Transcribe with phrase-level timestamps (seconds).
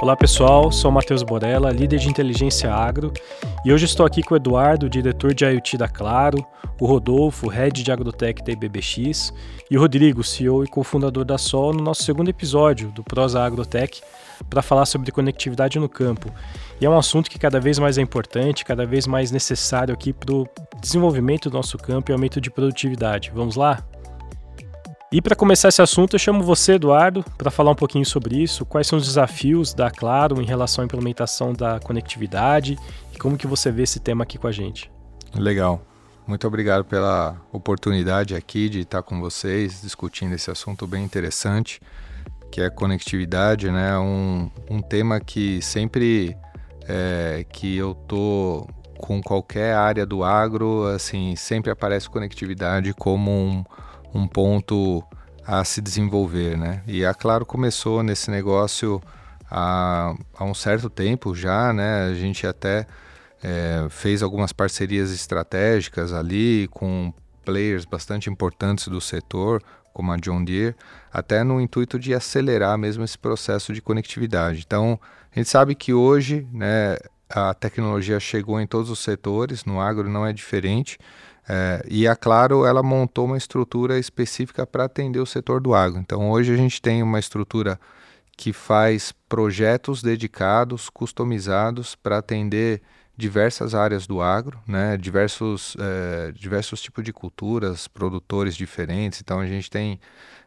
[0.00, 3.12] Olá pessoal, sou Matheus Borella, líder de inteligência agro,
[3.64, 6.46] e hoje estou aqui com o Eduardo, diretor de IoT da Claro,
[6.80, 9.32] o Rodolfo, head de Agrotech da IBBX,
[9.68, 14.00] e o Rodrigo, CEO e cofundador da Sol, no nosso segundo episódio do Prosa Agrotech,
[14.48, 16.32] para falar sobre conectividade no campo.
[16.80, 20.12] E é um assunto que cada vez mais é importante, cada vez mais necessário aqui
[20.12, 20.46] para o
[20.80, 23.32] desenvolvimento do nosso campo e aumento de produtividade.
[23.34, 23.82] Vamos lá?
[25.10, 28.66] E para começar esse assunto, eu chamo você, Eduardo, para falar um pouquinho sobre isso,
[28.66, 32.78] quais são os desafios da Claro em relação à implementação da conectividade
[33.14, 34.92] e como que você vê esse tema aqui com a gente.
[35.34, 35.80] Legal.
[36.26, 41.80] Muito obrigado pela oportunidade aqui de estar com vocês discutindo esse assunto bem interessante,
[42.52, 43.98] que é conectividade, né?
[43.98, 46.36] Um, um tema que sempre
[46.86, 53.64] é, que eu tô com qualquer área do agro, assim, sempre aparece conectividade como um
[54.14, 55.02] um ponto
[55.46, 56.82] a se desenvolver, né?
[56.86, 59.00] E a Claro começou nesse negócio
[59.50, 62.06] há, há um certo tempo já, né?
[62.06, 62.86] A gente até
[63.42, 67.12] é, fez algumas parcerias estratégicas ali com
[67.44, 69.62] players bastante importantes do setor,
[69.94, 70.76] como a John Deere,
[71.10, 74.62] até no intuito de acelerar mesmo esse processo de conectividade.
[74.66, 75.00] Então,
[75.34, 76.96] a gente sabe que hoje, né,
[77.28, 80.98] a tecnologia chegou em todos os setores, no agro não é diferente.
[81.48, 85.98] É, e a Claro ela montou uma estrutura específica para atender o setor do agro.
[85.98, 87.80] Então hoje a gente tem uma estrutura
[88.36, 92.82] que faz projetos dedicados, customizados para atender
[93.16, 94.96] diversas áreas do agro, né?
[94.96, 99.20] diversos, é, diversos tipos de culturas, produtores diferentes.
[99.20, 99.98] Então a gente tem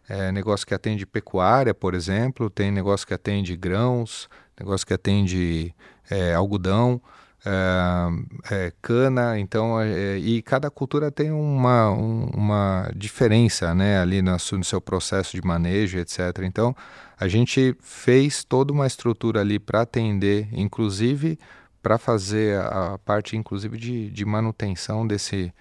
[0.07, 5.75] é, negócio que atende pecuária, por exemplo, tem negócio que atende grãos, negócio que atende
[6.09, 7.01] é, algodão
[7.45, 14.21] é, é, cana, então é, e cada cultura tem uma, um, uma diferença, né, ali
[14.21, 16.19] no, no, seu processo de manejo, etc.
[16.43, 16.75] Então
[17.19, 21.39] a gente fez toda uma estrutura ali para atender, inclusive
[21.81, 25.53] para fazer a, a, parte, inclusive de, de manutenção desse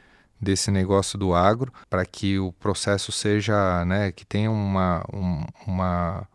[0.43, 6.27] desse negócio do agro, para que o processo seja, né, que tenha uma, um, uma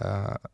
[0.00, 0.50] uh,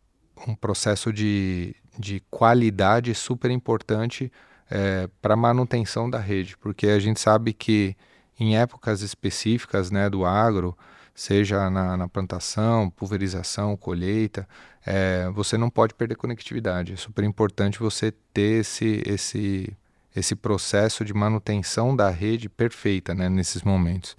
[0.46, 4.32] um processo de, de qualidade super importante
[4.70, 7.96] é, para manutenção da rede, porque a gente sabe que
[8.38, 10.76] em épocas específicas né, do agro,
[11.14, 14.48] seja na, na plantação, pulverização, colheita,
[14.86, 16.94] é, você não pode perder conectividade.
[16.94, 19.76] É super importante você ter esse, esse,
[20.16, 24.16] esse processo de manutenção da rede perfeita né, nesses momentos.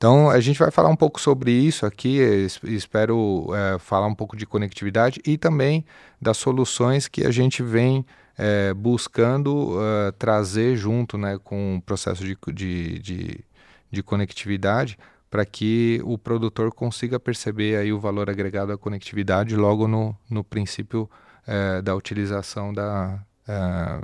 [0.00, 2.20] Então, a gente vai falar um pouco sobre isso aqui,
[2.64, 5.84] espero é, falar um pouco de conectividade e também
[6.18, 8.06] das soluções que a gente vem
[8.38, 13.44] é, buscando uh, trazer junto né, com o processo de, de, de,
[13.90, 14.98] de conectividade
[15.30, 20.42] para que o produtor consiga perceber aí o valor agregado à conectividade logo no, no
[20.42, 21.10] princípio
[21.46, 24.00] é, da utilização da, é,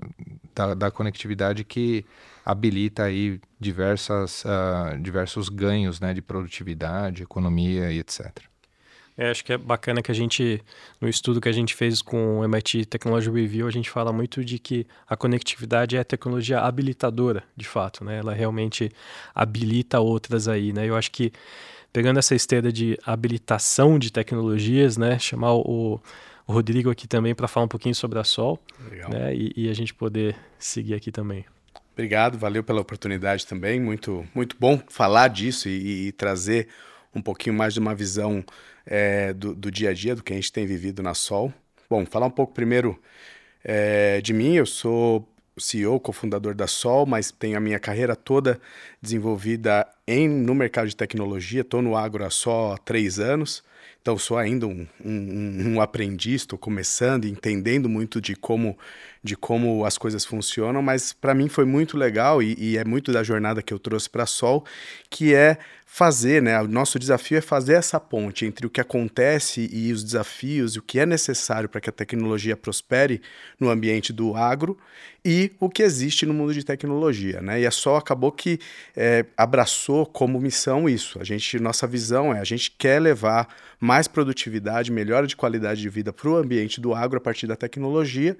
[0.54, 2.04] da, da, conectividade que
[2.44, 8.38] habilita aí diversas, uh, diversos ganhos né, de produtividade, economia e etc.
[9.18, 10.62] É, acho que é bacana que a gente,
[11.00, 14.44] no estudo que a gente fez com o MIT Technology Review, a gente fala muito
[14.44, 18.18] de que a conectividade é a tecnologia habilitadora, de fato, né?
[18.18, 18.90] Ela realmente
[19.34, 20.86] habilita outras aí, né?
[20.86, 21.32] Eu acho que
[21.90, 25.18] pegando essa esteira de habilitação de tecnologias, né?
[25.18, 25.98] Chamar o,
[26.46, 28.58] o Rodrigo aqui também para falar um pouquinho sobre a Sol,
[28.88, 29.10] Legal.
[29.10, 29.34] né?
[29.34, 31.44] E, e a gente poder seguir aqui também.
[31.92, 33.80] Obrigado, valeu pela oportunidade também.
[33.80, 36.68] Muito, muito bom falar disso e, e trazer
[37.14, 38.44] um pouquinho mais de uma visão
[38.84, 41.52] é, do, do, dia a dia, do que a gente tem vivido na Sol.
[41.88, 43.00] Bom, falar um pouco primeiro
[43.64, 44.54] é, de mim.
[44.54, 45.26] Eu sou
[45.58, 48.60] CEO, cofundador da Sol, mas tenho a minha carreira toda
[49.00, 51.62] desenvolvida em, no mercado de tecnologia.
[51.62, 53.64] Estou no agro há só três anos.
[54.06, 58.78] Então, sou ainda um, um, um aprendiz, estou começando, entendendo muito de como,
[59.26, 63.12] de como as coisas funcionam, mas para mim foi muito legal e, e, é muito
[63.12, 64.64] da jornada que eu trouxe para Sol,
[65.10, 66.60] que é fazer, né?
[66.60, 70.78] O nosso desafio é fazer essa ponte entre o que acontece e os desafios, e
[70.78, 73.20] o que é necessário para que a tecnologia prospere
[73.58, 74.78] no ambiente do agro
[75.24, 77.60] e o que existe no mundo de tecnologia, né?
[77.60, 78.60] E a Sol acabou que
[78.96, 81.20] é, abraçou como missão isso.
[81.20, 83.48] A gente, nossa visão é a gente quer levar
[83.80, 87.56] mais produtividade, melhora de qualidade de vida para o ambiente do agro a partir da
[87.56, 88.36] tecnologia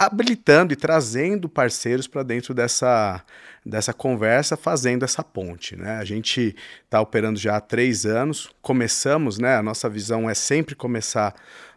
[0.00, 3.22] habilitando e trazendo parceiros para dentro dessa,
[3.66, 5.76] dessa conversa, fazendo essa ponte.
[5.76, 5.98] Né?
[5.98, 9.56] A gente está operando já há três anos, começamos, né?
[9.56, 11.34] a nossa visão é sempre começar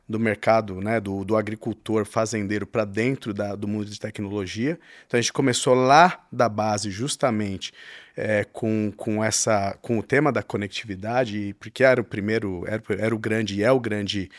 [0.07, 4.77] do mercado, né, do, do agricultor fazendeiro para dentro da, do mundo de tecnologia.
[5.07, 7.73] Então a gente começou lá da base justamente
[8.15, 13.15] é, com, com, essa, com o tema da conectividade, porque era o primeiro, era, era
[13.15, 14.29] o grande e é o grande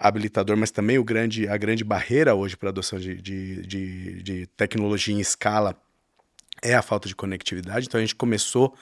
[0.00, 4.22] habilitador, mas também o grande, a grande barreira hoje para a adoção de, de, de,
[4.22, 5.76] de, tecnologia em escala
[6.62, 7.86] é a falta de conectividade.
[7.86, 8.74] Então a gente começou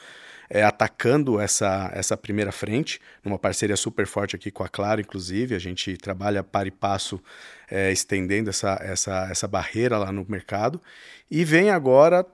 [0.49, 5.57] é, atacando essa, essa primeira frente, numa parceria super forte aqui com a Claro, inclusive.
[5.57, 7.21] A gente trabalha para e passo
[7.69, 10.81] é, estendendo essa, essa, essa barreira lá no mercado.
[11.29, 12.25] E vem agora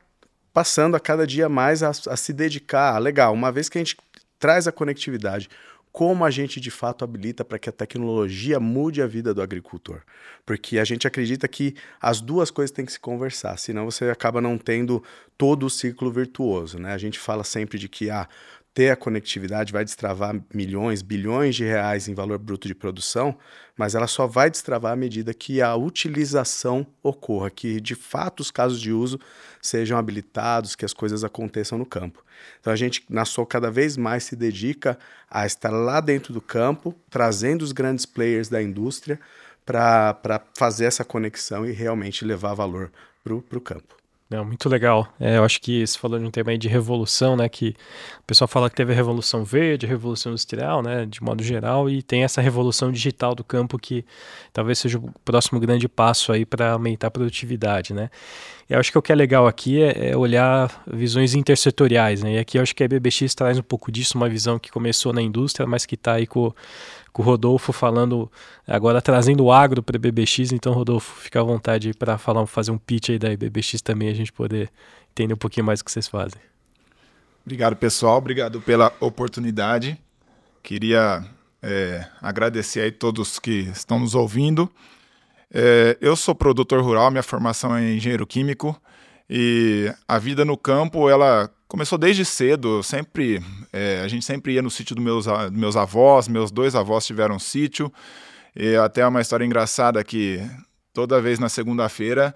[0.52, 2.98] passando a cada dia mais a, a se dedicar.
[2.98, 3.96] Legal, uma vez que a gente
[4.38, 5.48] traz a conectividade,
[5.94, 10.02] como a gente de fato habilita para que a tecnologia mude a vida do agricultor.
[10.44, 14.40] Porque a gente acredita que as duas coisas têm que se conversar, senão você acaba
[14.40, 15.04] não tendo
[15.38, 16.80] todo o ciclo virtuoso.
[16.80, 16.92] Né?
[16.92, 18.28] A gente fala sempre de que ah,
[18.74, 23.38] ter a conectividade vai destravar milhões, bilhões de reais em valor bruto de produção,
[23.76, 28.50] mas ela só vai destravar à medida que a utilização ocorra, que de fato os
[28.50, 29.20] casos de uso
[29.62, 32.24] sejam habilitados, que as coisas aconteçam no campo.
[32.60, 34.98] Então a gente na SOL cada vez mais se dedica
[35.30, 39.20] a estar lá dentro do campo, trazendo os grandes players da indústria
[39.64, 42.90] para fazer essa conexão e realmente levar valor
[43.22, 44.03] para o campo.
[44.34, 45.06] Não, muito legal.
[45.20, 47.48] É, eu acho que você falou de um tema aí de revolução, né?
[47.48, 47.76] Que
[48.18, 51.06] o pessoal fala que teve a revolução verde, a revolução industrial, né?
[51.06, 54.04] De modo geral, e tem essa revolução digital do campo que
[54.52, 58.10] talvez seja o próximo grande passo aí para aumentar a produtividade, né?
[58.68, 62.34] Eu acho que o que é legal aqui é, é, olhar visões intersetoriais, né?
[62.34, 65.12] E aqui eu acho que a BBX traz um pouco disso, uma visão que começou
[65.12, 66.52] na indústria, mas que está aí com
[67.14, 68.28] com o Rodolfo falando,
[68.66, 72.72] agora trazendo o agro para a BBX, então Rodolfo, fica à vontade para falar, fazer
[72.72, 74.68] um pitch aí da BBX também, a gente poder
[75.12, 76.40] entender um pouquinho mais o que vocês fazem.
[77.46, 79.96] Obrigado pessoal, obrigado pela oportunidade.
[80.60, 81.24] Queria
[81.62, 84.68] é, agradecer aí todos que estão nos ouvindo.
[85.56, 88.76] É, eu sou produtor rural, minha formação é engenheiro químico
[89.30, 93.40] e a vida no campo ela começou desde cedo, sempre
[93.72, 97.36] é, a gente sempre ia no sítio dos meus, meus avós, meus dois avós tiveram
[97.36, 97.92] um sítio,
[98.56, 100.42] e até uma história engraçada que
[100.92, 102.34] toda vez na segunda-feira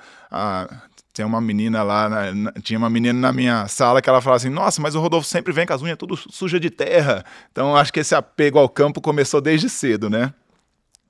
[1.12, 4.48] tem uma menina lá, na, tinha uma menina na minha sala que ela falava assim,
[4.48, 7.92] nossa, mas o Rodolfo sempre vem com as unhas tudo suja de terra, então acho
[7.92, 10.32] que esse apego ao campo começou desde cedo, né?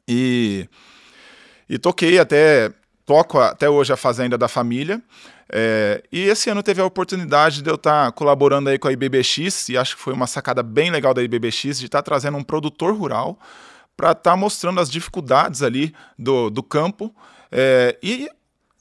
[0.08, 0.66] E,
[1.68, 2.70] e toquei até,
[3.04, 5.02] toco até hoje a Fazenda da Família,
[5.50, 8.92] é, e esse ano teve a oportunidade de eu estar tá colaborando aí com a
[8.92, 12.36] IBBX, e acho que foi uma sacada bem legal da IBBX, de estar tá trazendo
[12.36, 13.38] um produtor rural
[13.96, 17.14] para estar tá mostrando as dificuldades ali do, do campo
[17.50, 18.28] é, e,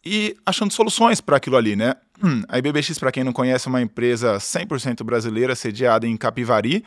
[0.05, 1.95] e achando soluções para aquilo ali, né?
[2.21, 6.83] Hum, a IBBX, para quem não conhece, é uma empresa 100% brasileira, sediada em Capivari.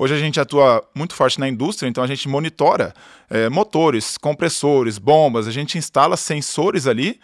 [0.00, 2.94] Hoje a gente atua muito forte na indústria, então a gente monitora
[3.28, 7.18] é, motores, compressores, bombas, a gente instala sensores ali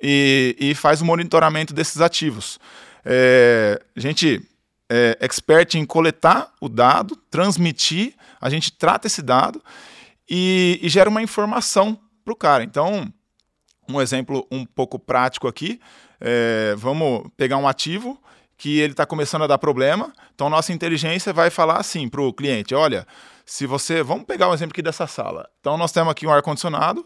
[0.00, 2.60] e, e faz o monitoramento desses ativos.
[3.04, 4.40] É, a gente
[4.88, 9.60] é expert em coletar o dado, transmitir, a gente trata esse dado
[10.30, 12.62] e, e gera uma informação para o cara.
[12.62, 13.12] Então,
[13.88, 15.80] um exemplo um pouco prático aqui,
[16.20, 18.21] é, vamos pegar um ativo
[18.62, 22.32] que ele está começando a dar problema, então nossa inteligência vai falar assim para o
[22.32, 23.04] cliente, olha,
[23.44, 27.04] se você, vamos pegar um exemplo aqui dessa sala, então nós temos aqui um ar-condicionado,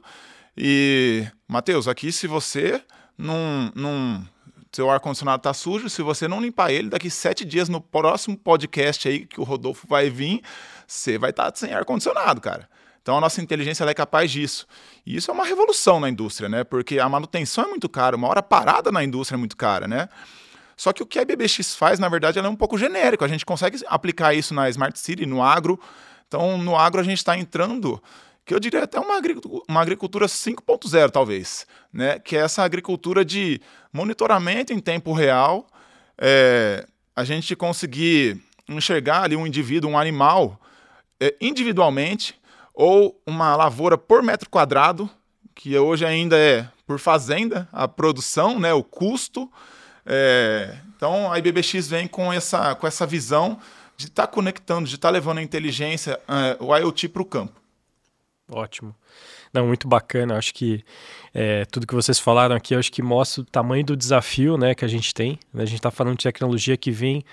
[0.54, 2.82] e, Matheus, aqui se você
[3.16, 3.72] não.
[3.74, 4.22] não
[4.70, 9.08] seu ar-condicionado tá sujo, se você não limpar ele, daqui sete dias no próximo podcast
[9.08, 10.42] aí que o Rodolfo vai vir,
[10.86, 12.68] você vai estar tá sem ar-condicionado, cara.
[13.00, 14.66] Então a nossa inteligência é capaz disso.
[15.06, 16.64] E isso é uma revolução na indústria, né?
[16.64, 20.10] Porque a manutenção é muito cara, uma hora parada na indústria é muito cara, né?
[20.76, 23.24] Só que o que a BBX faz, na verdade, ela é um pouco genérico.
[23.24, 25.80] A gente consegue aplicar isso na Smart City, no agro.
[26.28, 28.02] Então, no agro, a gente está entrando
[28.44, 32.18] que eu diria até uma agricultura, uma agricultura 5.0, talvez, né?
[32.20, 33.60] que é essa agricultura de
[33.92, 35.66] monitoramento em tempo real,
[36.16, 40.60] é, a gente conseguir enxergar ali um indivíduo, um animal,
[41.20, 42.40] é, individualmente,
[42.72, 45.10] ou uma lavoura por metro quadrado,
[45.54, 49.50] que hoje ainda é por fazenda, a produção, né, o custo.
[50.06, 53.58] É, então a IBBX vem com essa, com essa visão
[53.96, 57.24] de estar tá conectando, de estar tá levando a inteligência, é, o IoT para o
[57.24, 57.60] campo.
[58.50, 58.94] Ótimo.
[59.52, 60.36] Não, muito bacana.
[60.36, 60.84] Acho que
[61.34, 64.84] é, tudo que vocês falaram aqui, acho que mostra o tamanho do desafio né, que
[64.84, 65.38] a gente tem.
[65.54, 67.24] A gente está falando de tecnologia que vem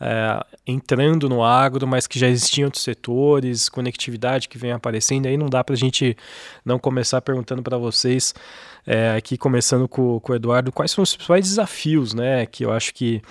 [0.00, 5.26] é, entrando no agro, mas que já existiam outros setores, conectividade que vem aparecendo.
[5.26, 6.16] Aí não dá para a gente
[6.64, 8.34] não começar perguntando para vocês
[8.86, 12.72] é, aqui começando com, com o Eduardo, quais são os principais desafios né, que eu
[12.72, 13.22] acho que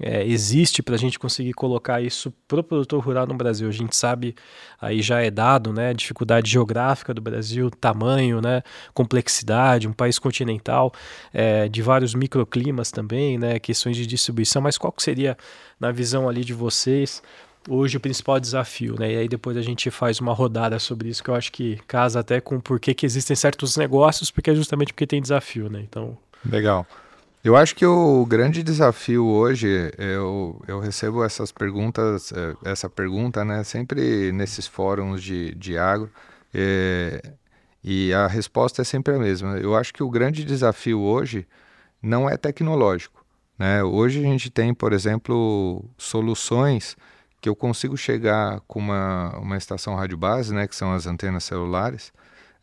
[0.00, 3.68] é, existe para a gente conseguir colocar isso para o produtor rural no Brasil?
[3.68, 4.34] A gente sabe,
[4.80, 10.92] aí já é dado, né, dificuldade geográfica do Brasil, tamanho, né, complexidade, um país continental,
[11.32, 15.36] é, de vários microclimas também, né, questões de distribuição, mas qual que seria,
[15.78, 17.22] na visão ali de vocês,
[17.68, 19.12] hoje o principal desafio, né?
[19.12, 22.20] E aí depois a gente faz uma rodada sobre isso que eu acho que casa
[22.20, 25.80] até com por que, existem certos negócios, porque é justamente porque tem desafio, né?
[25.80, 26.16] Então.
[26.44, 26.86] Legal.
[27.42, 33.44] Eu acho que o grande desafio hoje, eu, eu recebo essas perguntas, é, essa pergunta,
[33.44, 36.10] né, sempre nesses fóruns de, de agro,
[36.52, 37.22] é,
[37.84, 39.58] e a resposta é sempre a mesma.
[39.58, 41.46] Eu acho que o grande desafio hoje
[42.02, 43.24] não é tecnológico.
[43.56, 43.82] Né?
[43.84, 46.96] Hoje a gente tem, por exemplo, soluções
[47.46, 51.44] que eu consigo chegar com uma, uma estação rádio base, né, que são as antenas
[51.44, 52.12] celulares,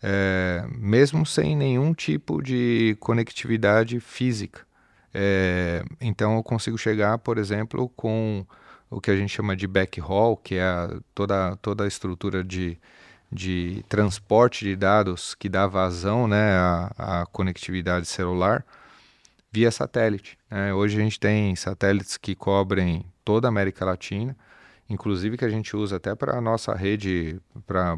[0.02, 4.68] é, mesmo sem nenhum tipo de conectividade física.
[5.14, 8.46] É, então eu consigo chegar, por exemplo, com
[8.90, 12.78] o que a gente chama de backhaul, que é a, toda, toda a estrutura de,
[13.32, 18.66] de transporte de dados que dá vazão né, à, à conectividade celular
[19.50, 20.38] via satélite.
[20.52, 20.74] Né?
[20.74, 24.36] Hoje a gente tem satélites que cobrem toda a América Latina,
[24.90, 27.98] inclusive que a gente usa até para a nossa rede, para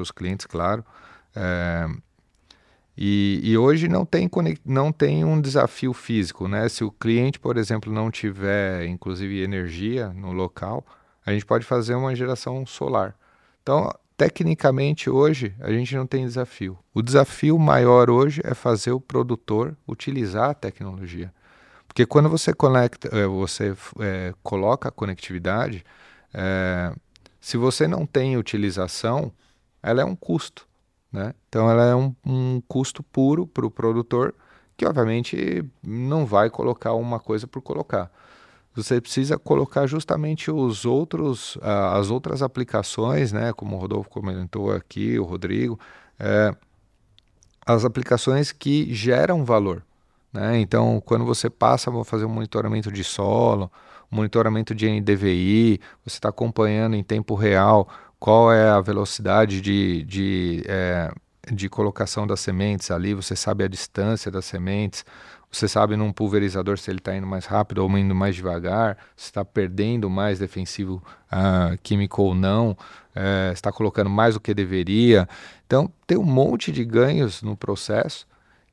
[0.00, 0.84] os clientes, claro.
[1.34, 1.86] É,
[3.00, 4.28] e, e, hoje não tem,
[4.64, 6.68] não tem um desafio físico, né?
[6.68, 10.84] Se o cliente, por exemplo, não tiver, inclusive, energia no local,
[11.24, 13.14] a gente pode fazer uma geração solar.
[13.62, 16.76] Então, tecnicamente, hoje, a gente não tem desafio.
[16.92, 21.32] O desafio maior hoje é fazer o produtor utilizar a tecnologia.
[21.86, 25.84] Porque quando você conecta, eh, você é, coloca a conectividade,
[26.32, 26.92] é,
[27.40, 29.32] se você não tem utilização,
[29.82, 30.66] ela é um custo.
[31.12, 31.34] Né?
[31.48, 34.34] Então ela é um, um custo puro para o produtor,
[34.76, 38.10] que obviamente não vai colocar uma coisa por colocar.
[38.74, 43.52] Você precisa colocar justamente os outros, uh, as outras aplicações, né?
[43.52, 45.80] como o Rodolfo comentou aqui, o Rodrigo,
[46.18, 46.54] é,
[47.66, 49.82] as aplicações que geram valor.
[50.32, 50.60] Né?
[50.60, 53.70] Então, quando você passa a fazer um monitoramento de solo,
[54.10, 57.88] monitoramento de NDVI, você está acompanhando em tempo real
[58.18, 61.12] qual é a velocidade de, de, é,
[61.52, 65.04] de colocação das sementes ali, você sabe a distância das sementes,
[65.50, 69.26] você sabe num pulverizador se ele está indo mais rápido ou indo mais devagar, se
[69.26, 75.26] está perdendo mais defensivo uh, químico ou não, uh, está colocando mais do que deveria.
[75.66, 78.26] Então, tem um monte de ganhos no processo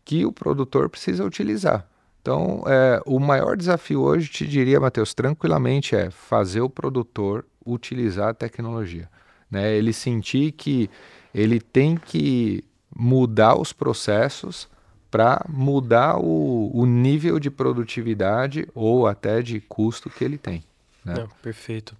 [0.03, 1.87] que o produtor precisa utilizar.
[2.25, 8.29] Então, é, o maior desafio hoje, te diria, Matheus, tranquilamente, é fazer o produtor utilizar
[8.29, 9.07] a tecnologia
[9.49, 9.73] né?
[9.73, 10.89] Ele sentir que
[11.33, 12.63] ele tem que
[12.93, 14.67] mudar os processos
[15.11, 20.63] para mudar o, o, nível de produtividade ou até de custo que ele tem.
[21.03, 21.13] Né?
[21.13, 21.95] Não, perfeito.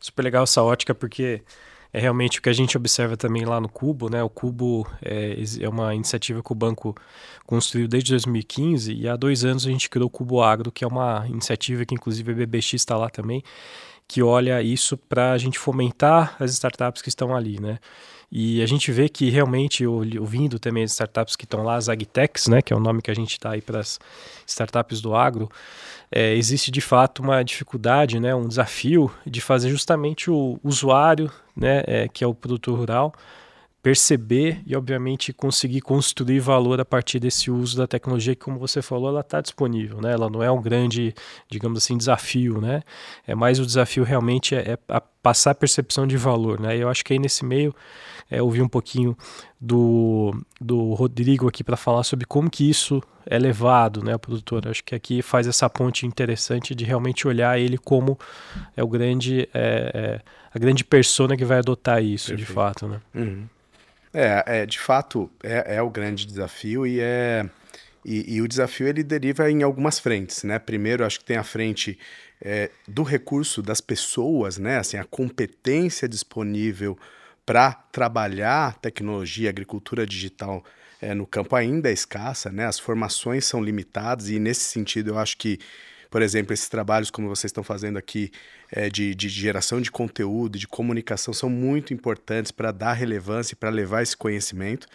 [0.00, 1.42] Super legal essa ótica, porque
[1.96, 4.22] é realmente o que a gente observa também lá no Cubo, né?
[4.22, 6.94] O Cubo é, é, uma iniciativa que o banco
[7.46, 10.86] construiu desde 2015 e há dois anos a gente criou o Cubo Agro, que é
[10.86, 13.42] uma iniciativa que inclusive a BBX está lá também,
[14.06, 17.78] que olha isso para a gente fomentar as startups que estão ali, né?
[18.30, 22.48] E a gente vê que realmente, ouvindo também as startups que estão lá, as agtechs,
[22.48, 23.98] né, que é o nome que a gente dá aí para as
[24.46, 25.48] startups do agro,
[26.10, 31.82] é, existe de fato uma dificuldade, né, um desafio de fazer justamente o usuário, né,
[31.86, 33.14] é, que é o produtor rural,
[33.86, 38.82] perceber e, obviamente, conseguir construir valor a partir desse uso da tecnologia que, como você
[38.82, 40.12] falou, ela está disponível, né?
[40.12, 41.14] Ela não é um grande,
[41.48, 42.82] digamos assim, desafio, né?
[43.24, 46.76] É mais o desafio realmente é, é passar a percepção de valor, né?
[46.76, 47.72] E eu acho que aí nesse meio
[48.30, 49.16] é, ouvir um pouquinho
[49.60, 54.66] do, do Rodrigo aqui para falar sobre como que isso é levado, né, produtor.
[54.68, 58.18] Acho que aqui faz essa ponte interessante de realmente olhar ele como
[58.76, 60.20] é o grande, é, é,
[60.52, 62.48] a grande persona que vai adotar isso, Perfeito.
[62.48, 63.00] de fato, né?
[63.14, 63.46] Uhum.
[64.12, 67.48] É, é de fato, é, é o grande desafio e é.
[68.08, 70.60] E, e, o desafio ele deriva em algumas frentes, né?
[70.60, 71.98] Primeiro, acho que tem a frente
[72.40, 74.78] é, do recurso das pessoas, né?
[74.78, 76.96] Assim, a competência disponível
[77.46, 80.62] para trabalhar tecnologia, agricultura digital
[81.00, 82.66] é, no campo ainda é escassa, né?
[82.66, 85.58] As formações são limitadas e nesse sentido eu acho que
[86.10, 88.30] por exemplo, esses trabalhos como vocês estão fazendo aqui
[88.70, 93.56] é, de, de geração de conteúdo, de comunicação, são muito importantes para dar relevância e
[93.56, 94.86] para levar esse conhecimento.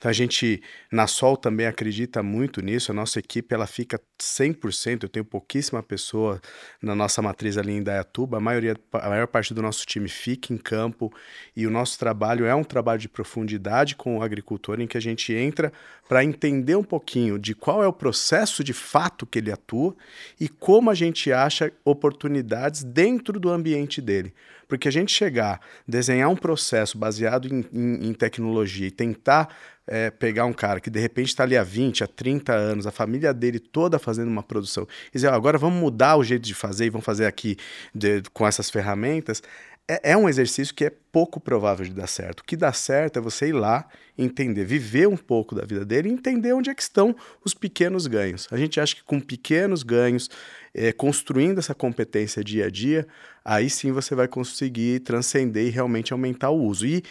[0.00, 2.90] Então a gente, na Sol, também acredita muito nisso.
[2.90, 6.40] A nossa equipe ela fica 100%, eu tenho pouquíssima pessoa
[6.82, 10.54] na nossa matriz ali em Dayatuba, a, maioria, a maior parte do nosso time fica
[10.54, 11.12] em campo
[11.54, 15.00] e o nosso trabalho é um trabalho de profundidade com o agricultor em que a
[15.00, 15.70] gente entra
[16.08, 19.94] para entender um pouquinho de qual é o processo de fato que ele atua
[20.40, 24.32] e como a gente acha oportunidades dentro do ambiente dele.
[24.68, 29.48] Porque a gente chegar, desenhar um processo baseado em, em, em tecnologia e tentar
[29.86, 32.92] é, pegar um cara que de repente está ali há 20, há 30 anos, a
[32.92, 36.86] família dele toda fazendo uma produção, e dizer, agora vamos mudar o jeito de fazer
[36.86, 37.56] e vamos fazer aqui
[37.92, 39.42] de, com essas ferramentas,
[39.90, 42.40] é, é, um exercício que é pouco provável de dar certo.
[42.40, 46.08] O que dá certo é você ir lá, entender, viver um pouco da vida dele
[46.08, 48.46] e entender onde é que estão os pequenos ganhos.
[48.52, 50.30] A gente acha que com pequenos ganhos,
[50.72, 53.04] é, construindo essa competência dia a dia,
[53.44, 56.86] aí sim você vai conseguir transcender e realmente aumentar o uso.
[56.86, 57.02] E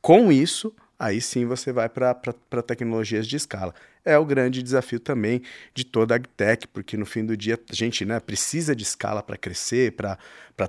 [0.00, 2.14] com isso, aí sim você vai para
[2.64, 3.74] tecnologias de escala.
[4.04, 5.42] É o grande desafio também
[5.74, 9.20] de toda a agtech, porque no fim do dia a gente né, precisa de escala
[9.20, 10.16] para crescer, para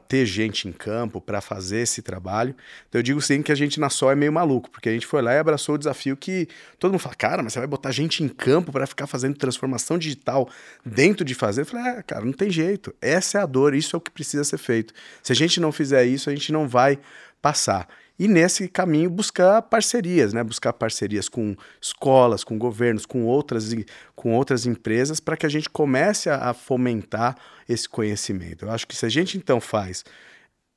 [0.07, 2.55] ter gente em campo, para fazer esse trabalho.
[2.89, 5.05] Então eu digo sim que a gente na Sol é meio maluco, porque a gente
[5.05, 6.47] foi lá e abraçou o desafio que
[6.79, 9.99] todo mundo fala, cara, mas você vai botar gente em campo para ficar fazendo transformação
[9.99, 10.49] digital
[10.83, 11.61] dentro de fazer?
[11.61, 12.93] Eu falei, é, cara, não tem jeito.
[12.99, 14.95] Essa é a dor, isso é o que precisa ser feito.
[15.21, 16.97] Se a gente não fizer isso, a gente não vai
[17.39, 20.43] passar e nesse caminho buscar parcerias, né?
[20.43, 23.73] buscar parcerias com escolas, com governos, com outras,
[24.15, 27.35] com outras empresas, para que a gente comece a, a, fomentar
[27.67, 28.65] esse conhecimento.
[28.65, 30.03] Eu acho que se a gente então faz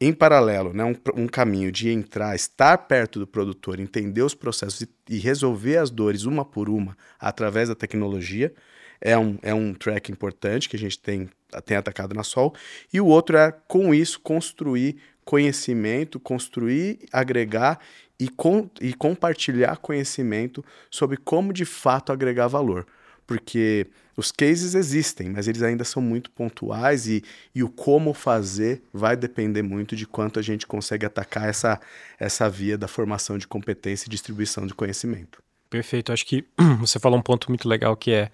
[0.00, 4.82] em paralelo né, um, um caminho de entrar, estar perto do produtor, entender os processos
[4.82, 8.52] e, e resolver as dores uma por uma através da tecnologia,
[9.00, 11.28] é um, é um track importante que a gente tem,
[11.64, 12.54] tem atacado na Sol,
[12.92, 17.80] e o outro é, com isso, construir conhecimento, construir, agregar
[18.18, 22.86] e, com, e compartilhar conhecimento sobre como de fato agregar valor.
[23.26, 28.80] Porque os cases existem, mas eles ainda são muito pontuais e, e o como fazer
[28.94, 31.80] vai depender muito de quanto a gente consegue atacar essa,
[32.20, 35.42] essa via da formação de competência e distribuição de conhecimento.
[35.68, 36.12] Perfeito.
[36.12, 36.44] Acho que
[36.78, 38.30] você falou um ponto muito legal que é,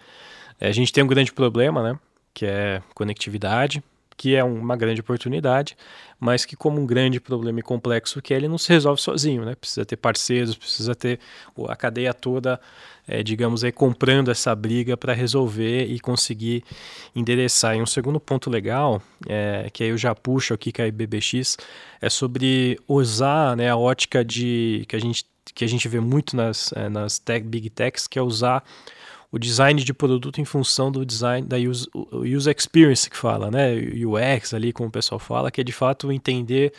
[0.61, 1.99] é a gente tem um grande problema, né?
[2.35, 3.83] Que é conectividade
[4.17, 5.77] que é uma grande oportunidade,
[6.19, 9.45] mas que como um grande problema e complexo que é, ele não se resolve sozinho,
[9.45, 9.55] né?
[9.55, 11.19] Precisa ter parceiros, precisa ter
[11.69, 12.61] a cadeia toda,
[13.07, 16.63] é, digamos aí, comprando essa briga para resolver e conseguir
[17.15, 17.77] endereçar.
[17.77, 21.57] E um segundo ponto legal, é, que aí eu já puxo aqui com a IBBX,
[22.01, 26.37] é sobre usar né, a ótica de que a gente que a gente vê muito
[26.37, 28.63] nas, é, nas tech, big techs, que é usar
[29.33, 33.73] o design de produto em função do design da user, user experience que fala, né?
[33.75, 36.75] UX ali, como o pessoal fala, que é de fato entender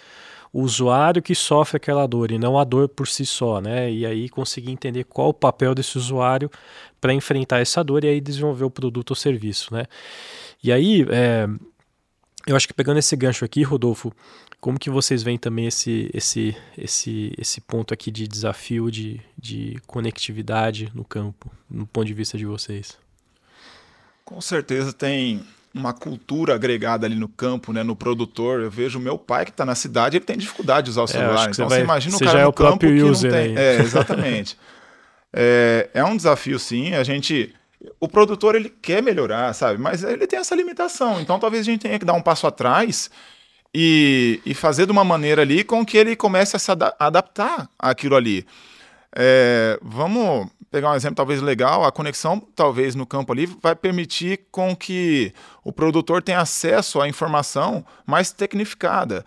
[0.53, 3.91] o usuário que sofre aquela dor e não a dor por si só, né?
[3.91, 6.47] E aí conseguir entender qual o papel desse usuário
[7.01, 9.85] para enfrentar essa dor e aí desenvolver o produto ou serviço, né?
[10.63, 11.47] E aí, é,
[12.45, 14.13] eu acho que pegando esse gancho aqui, Rodolfo,
[14.63, 19.77] como que vocês veem também esse, esse, esse, esse ponto aqui de desafio de, de
[19.85, 22.97] conectividade no campo, no ponto de vista de vocês?
[24.23, 25.43] Com certeza tem
[25.75, 28.61] uma cultura agregada ali no campo, né, no produtor.
[28.61, 31.07] Eu vejo meu pai que está na cidade, ele tem dificuldade de usar o é,
[31.07, 31.49] celular.
[31.49, 33.33] então você, vai, imagina o cara é no o campo que não tem.
[33.33, 33.57] Aí.
[33.57, 34.57] É, exatamente.
[35.33, 36.93] é, é um desafio, sim.
[36.93, 37.53] A gente
[37.99, 39.77] o produtor ele quer melhorar, sabe?
[39.77, 41.19] Mas ele tem essa limitação.
[41.19, 43.11] Então talvez a gente tenha que dar um passo atrás
[43.73, 47.69] e, e fazer de uma maneira ali com que ele comece a se ad adaptar
[47.77, 48.45] àquilo ali.
[49.15, 54.47] É, vamos pegar um exemplo talvez legal, a conexão talvez no campo ali vai permitir
[54.51, 55.31] com que
[55.63, 59.23] o produtor tenha acesso à informação mais tecnificada.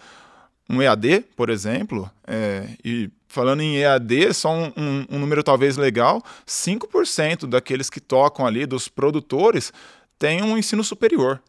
[0.69, 5.77] Um EAD, por exemplo, é, e falando em EAD, só um, um, um número talvez
[5.77, 9.73] legal, 5% daqueles que tocam ali, dos produtores,
[10.19, 11.41] têm um ensino superior.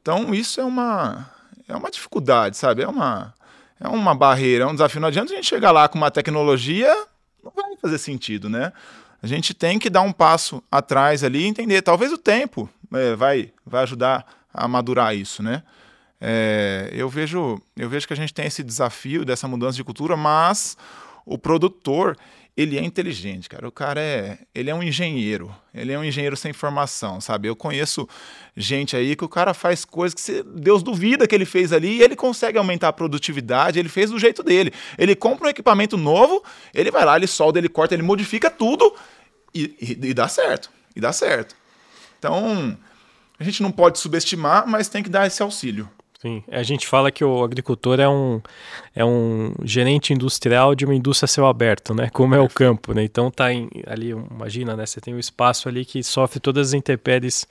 [0.00, 1.30] Então isso é uma,
[1.68, 2.82] é uma dificuldade, sabe?
[2.82, 3.34] É uma,
[3.80, 5.00] é uma barreira, é um desafio.
[5.00, 6.92] Não adianta a gente chegar lá com uma tecnologia,
[7.42, 8.72] não vai fazer sentido, né?
[9.22, 11.80] A gente tem que dar um passo atrás ali e entender.
[11.82, 15.62] Talvez o tempo é, vai, vai ajudar a madurar isso, né?
[16.20, 20.16] É, eu, vejo, eu vejo que a gente tem esse desafio dessa mudança de cultura,
[20.16, 20.76] mas
[21.26, 22.16] o produtor
[22.56, 23.66] ele é inteligente, cara.
[23.66, 25.54] O cara é, ele é um engenheiro.
[25.74, 27.48] Ele é um engenheiro sem formação, sabe?
[27.48, 28.08] Eu conheço
[28.56, 32.02] gente aí que o cara faz coisas que Deus duvida que ele fez ali e
[32.02, 33.78] ele consegue aumentar a produtividade.
[33.78, 34.72] Ele fez do jeito dele.
[34.96, 38.94] Ele compra um equipamento novo, ele vai lá, ele solda, ele corta, ele modifica tudo
[39.52, 40.70] e, e, e dá certo.
[40.94, 41.56] E dá certo.
[42.20, 42.78] Então,
[43.36, 45.90] a gente não pode subestimar, mas tem que dar esse auxílio.
[46.24, 48.40] Sim, a gente fala que o agricultor é um,
[48.94, 52.08] é um gerente industrial de uma indústria a céu aberto, né?
[52.08, 53.04] Como é o campo, né?
[53.04, 54.86] Então tá em, ali, imagina, né?
[54.86, 57.46] Você tem um espaço ali que sofre todas as intempéries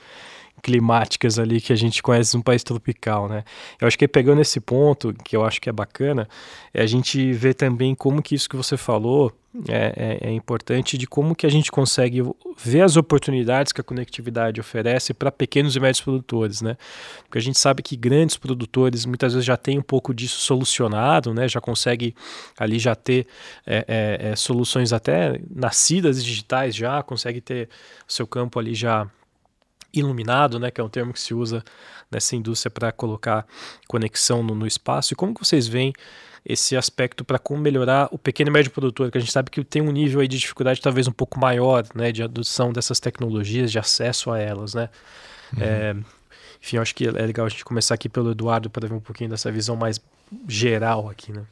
[0.63, 3.43] climáticas ali que a gente conhece um país tropical, né?
[3.79, 6.27] Eu acho que pegando esse ponto, que eu acho que é bacana,
[6.73, 9.31] é a gente ver também como que isso que você falou
[9.69, 12.23] é, é, é, importante de como que a gente consegue
[12.57, 16.75] ver as oportunidades que a conectividade oferece para pequenos e médios produtores, né?
[17.23, 21.35] Porque a gente sabe que grandes produtores muitas vezes já têm um pouco disso solucionado,
[21.35, 21.47] né?
[21.47, 22.15] Já consegue
[22.57, 23.27] ali já ter
[23.65, 27.69] é, é, é soluções até nascidas digitais já, consegue ter
[28.07, 29.07] o seu campo ali já
[29.93, 30.71] iluminado, né?
[30.71, 31.63] Que é um termo que se usa
[32.09, 33.45] nessa indústria para colocar
[33.87, 35.13] conexão no, no espaço.
[35.13, 35.93] E como que vocês veem
[36.45, 39.63] esse aspecto para como melhorar o pequeno e médio produtor, que a gente sabe que
[39.63, 43.71] tem um nível aí de dificuldade talvez um pouco maior, né, de adoção dessas tecnologias,
[43.71, 44.89] de acesso a elas, né.
[45.55, 45.63] Uhum.
[45.63, 45.95] É,
[46.61, 49.29] enfim, acho que é legal a gente começar aqui pelo Eduardo para ver um pouquinho
[49.29, 50.01] dessa visão mais
[50.47, 51.43] geral aqui, né.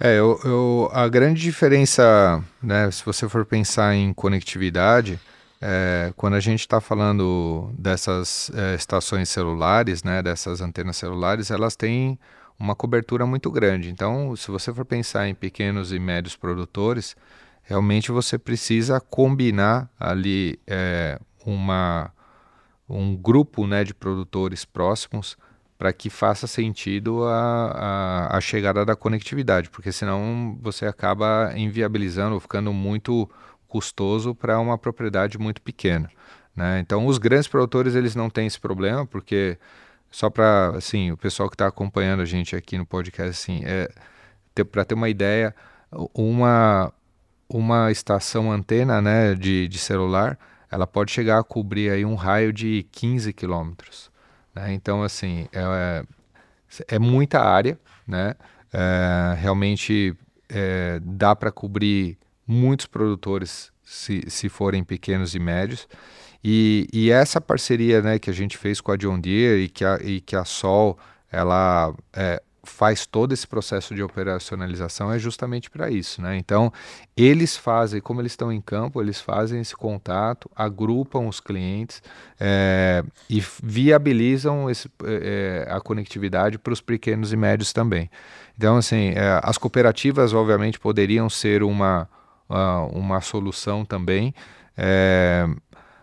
[0.00, 5.20] É, eu, eu, a grande diferença, né, se você for pensar em conectividade,
[5.60, 11.76] é, quando a gente está falando dessas é, estações celulares, né, dessas antenas celulares, elas
[11.76, 12.18] têm
[12.58, 13.90] uma cobertura muito grande.
[13.90, 17.16] Então, se você for pensar em pequenos e médios produtores,
[17.62, 22.12] realmente você precisa combinar ali é, uma,
[22.88, 25.36] um grupo né, de produtores próximos
[25.78, 32.38] para que faça sentido a, a, a, chegada da conectividade, porque senão você acaba inviabilizando,
[32.38, 33.28] ficando muito
[33.66, 36.08] custoso para uma propriedade muito pequena.
[36.54, 36.78] Né?
[36.78, 39.58] Então, os grandes produtores eles não têm esse problema, porque
[40.12, 43.88] só para assim o pessoal que está acompanhando a gente aqui no podcast assim é
[44.70, 45.54] para ter uma ideia
[46.14, 46.92] uma
[47.48, 50.38] uma estação antena né de, de celular
[50.70, 54.10] ela pode chegar a cobrir aí um raio de 15 quilômetros
[54.54, 54.72] né?
[54.74, 56.04] então assim é,
[56.88, 58.34] é muita área né
[58.70, 60.14] é, realmente
[60.48, 65.88] é, dá para cobrir muitos produtores se, se forem pequenos e médios
[66.44, 69.84] e, e essa parceria né, que a gente fez com a John Deere e que
[69.84, 70.98] a, e que a Sol
[71.30, 76.36] ela é, faz todo esse processo de operacionalização é justamente para isso, né?
[76.36, 76.72] Então
[77.16, 82.02] eles fazem, como eles estão em campo, eles fazem esse contato, agrupam os clientes
[82.38, 88.08] é, e viabilizam esse, é, a conectividade para os pequenos e médios também.
[88.56, 92.08] Então assim, é, as cooperativas obviamente poderiam ser uma
[92.92, 94.34] uma solução também.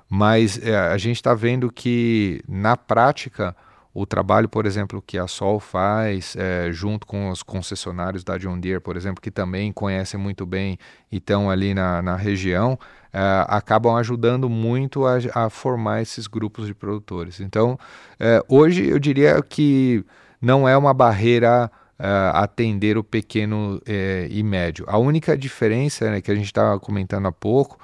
[0.09, 3.55] Mas é, a gente está vendo que na prática
[3.93, 8.59] o trabalho, por exemplo, que a Sol faz é, junto com os concessionários da John
[8.59, 10.77] Deere, por exemplo, que também conhecem muito bem
[11.11, 12.77] e estão ali na, na região,
[13.11, 17.39] é, acabam ajudando muito a, a, formar esses grupos de produtores.
[17.39, 17.77] Então,
[18.19, 20.05] é, hoje eu diria que
[20.41, 24.85] não é uma barreira é, atender o pequeno é, e médio.
[24.87, 27.77] A única diferença né, que a gente estava comentando há pouco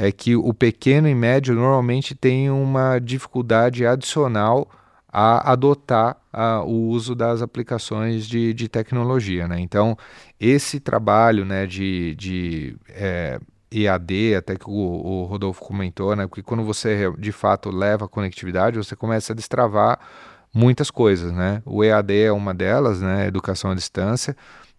[0.00, 4.70] é que o pequeno e médio normalmente tem uma dificuldade adicional
[5.12, 9.48] a adotar a, o uso das aplicações de, de tecnologia.
[9.48, 9.58] Né?
[9.58, 9.98] Então,
[10.38, 13.40] esse trabalho né, de, de é,
[13.72, 18.08] EAD, até que o, o, Rodolfo comentou, né, que quando você de fato leva a
[18.08, 19.98] conectividade, você começa a destravar
[20.54, 21.32] muitas coisas.
[21.32, 21.60] Né?
[21.66, 24.36] O EAD é uma delas, né, educação à distância,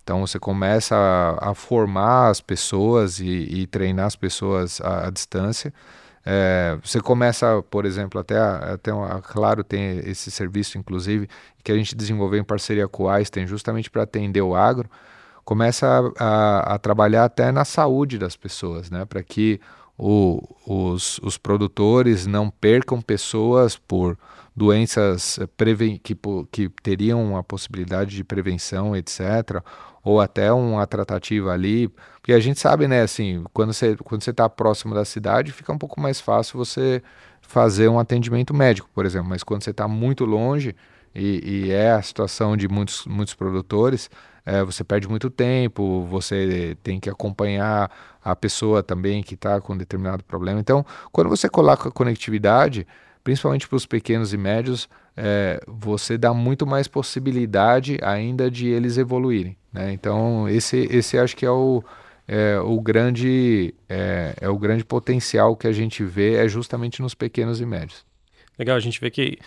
[0.10, 5.10] então você começa a, a formar as pessoas e, e, treinar as pessoas à, à
[5.12, 5.72] distância.
[6.26, 11.30] É, você começa, por exemplo, até, a, até a Claro tem esse serviço, inclusive,
[11.63, 14.89] que a gente desenvolveu em parceria com o Einstein, justamente para atender o agro.
[15.45, 19.06] Começa a, a, trabalhar até na saúde das pessoas, né?
[19.06, 19.62] para que
[19.95, 24.17] o, os, os produtores não percam pessoas por
[24.56, 25.39] doenças
[26.04, 26.17] que,
[26.52, 29.62] que teriam a possibilidade de prevenção, etc.,
[30.04, 31.90] ou até uma tratativa ali,
[32.22, 35.72] porque a gente sabe, né, assim, quando você quando você está próximo da cidade, fica
[35.74, 37.02] um pouco mais fácil você
[37.42, 40.76] fazer um atendimento médico, por exemplo, mas quando você está muito longe
[41.16, 44.10] e, e, é a situação de muitos muitos produtores,
[44.46, 47.92] é, você perde muito tempo, você tem que acompanhar
[48.24, 50.60] a pessoa também que está com determinado problema.
[50.60, 52.86] Então, quando você coloca a conectividade,
[53.24, 58.98] principalmente para os pequenos e médios, é, você dá muito mais possibilidade ainda de eles
[58.98, 59.58] evoluírem.
[59.72, 59.94] Né?
[59.94, 61.84] Então, esse, esse acho que é o,
[62.28, 67.14] é, o grande é, é, o grande potencial que a gente vê é justamente nos
[67.14, 68.06] pequenos e médios.
[68.58, 69.38] Legal, a gente vê que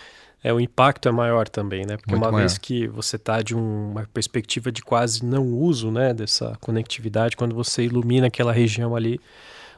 [0.43, 1.95] é, o impacto é maior também, né?
[1.95, 2.45] Porque Muito uma maior.
[2.45, 7.37] vez que você está de um, uma perspectiva de quase não uso né, dessa conectividade,
[7.37, 9.21] quando você ilumina aquela região ali,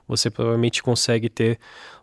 [0.08, 1.60] você provavelmente consegue ter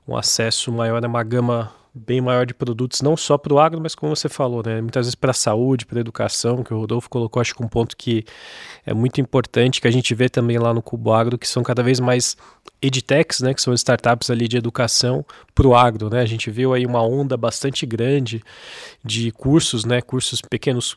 [0.07, 3.79] um acesso maior a uma gama bem maior de produtos, não só para o agro,
[3.81, 4.81] mas como você falou, né?
[4.81, 7.69] Muitas vezes para a saúde, para a educação, que o Rodolfo colocou, acho que um
[7.69, 8.25] ponto que
[8.87, 11.83] é muito importante, que a gente vê também lá no Cubo Agro, que são cada
[11.83, 12.35] vez mais
[12.81, 13.53] edtechs, né?
[13.53, 15.25] Que são startups ali de educação
[15.55, 16.23] para o agro, né?
[16.23, 18.43] A gente viu aí uma onda bastante grande
[19.05, 20.01] de cursos, né?
[20.01, 20.97] Cursos pequenos,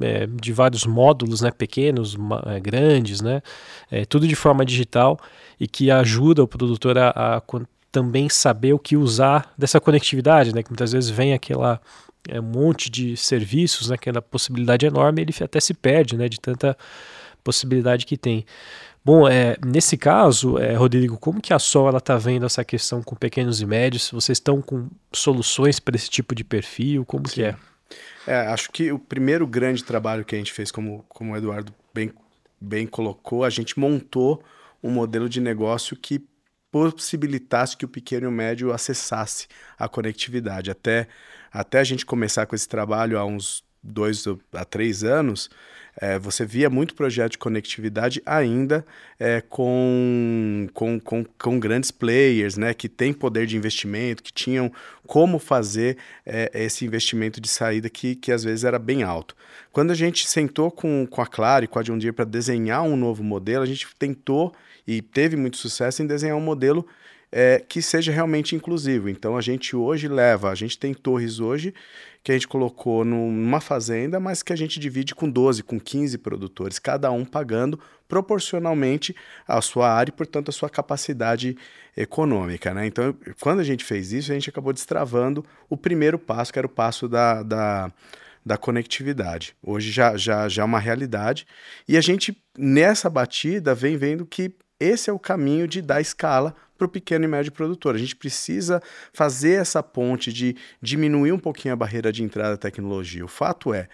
[0.00, 1.50] é, de vários módulos, né?
[1.50, 3.42] Pequenos, é, grandes, né?
[3.90, 5.18] É, tudo de forma digital
[5.58, 7.40] e que ajuda o produtor a, a
[7.90, 10.62] também saber o que usar dessa conectividade, né?
[10.62, 11.80] Que muitas vezes vem aquela
[12.28, 13.94] é, monte de serviços, né?
[13.94, 16.28] Aquela possibilidade enorme, ele até se perde, né?
[16.28, 16.76] De tanta
[17.42, 18.44] possibilidade que tem.
[19.04, 23.14] Bom, é, nesse caso, é, Rodrigo, como que a Sol está vendo essa questão com
[23.14, 24.10] pequenos e médios?
[24.10, 27.04] Vocês estão com soluções para esse tipo de perfil?
[27.04, 27.34] Como Sim.
[27.34, 27.56] que é?
[28.26, 28.36] é?
[28.48, 32.12] Acho que o primeiro grande trabalho que a gente fez, como, como o Eduardo bem,
[32.60, 34.42] bem colocou, a gente montou
[34.82, 36.26] um modelo de negócio que
[36.70, 39.46] possibilitasse que o pequeno e o médio acessasse
[39.78, 40.70] a conectividade.
[40.70, 41.08] Até,
[41.52, 45.48] até a gente começar com esse trabalho há uns dois a três anos,
[45.98, 48.84] é, você via muito projeto de conectividade ainda
[49.18, 54.70] é, com, com, com, com, grandes players, né, que têm poder de investimento, que tinham
[55.06, 59.34] como fazer é, esse investimento de saída que, que às vezes era bem alto.
[59.72, 62.82] Quando a gente sentou com, com a Claro e com a John Deere para desenhar
[62.82, 64.52] um novo modelo, a gente tentou
[64.86, 66.86] e teve muito sucesso em desenhar um modelo
[67.32, 69.08] é, que seja realmente inclusivo.
[69.08, 71.74] Então a gente hoje leva, a gente tem torres hoje
[72.26, 76.18] que a gente colocou numa fazenda, mas que a gente divide com 12, com 15
[76.18, 79.14] produtores, cada um pagando proporcionalmente
[79.46, 81.56] à sua área e, portanto, à sua capacidade
[81.96, 82.74] econômica.
[82.74, 82.88] Né?
[82.88, 86.66] Então, quando a gente fez isso, a gente acabou destravando o primeiro passo, que era
[86.66, 87.92] o passo da, da
[88.44, 89.56] da conectividade.
[89.60, 91.44] Hoje já, já, já é uma realidade.
[91.88, 96.54] E a gente, nessa batida, vem vendo que esse é o caminho de dar escala
[96.76, 97.94] para o pequeno e médio produtor.
[97.94, 102.56] A gente precisa fazer essa ponte de diminuir um pouquinho a barreira de entrada da
[102.56, 103.24] tecnologia.
[103.24, 103.88] O fato é,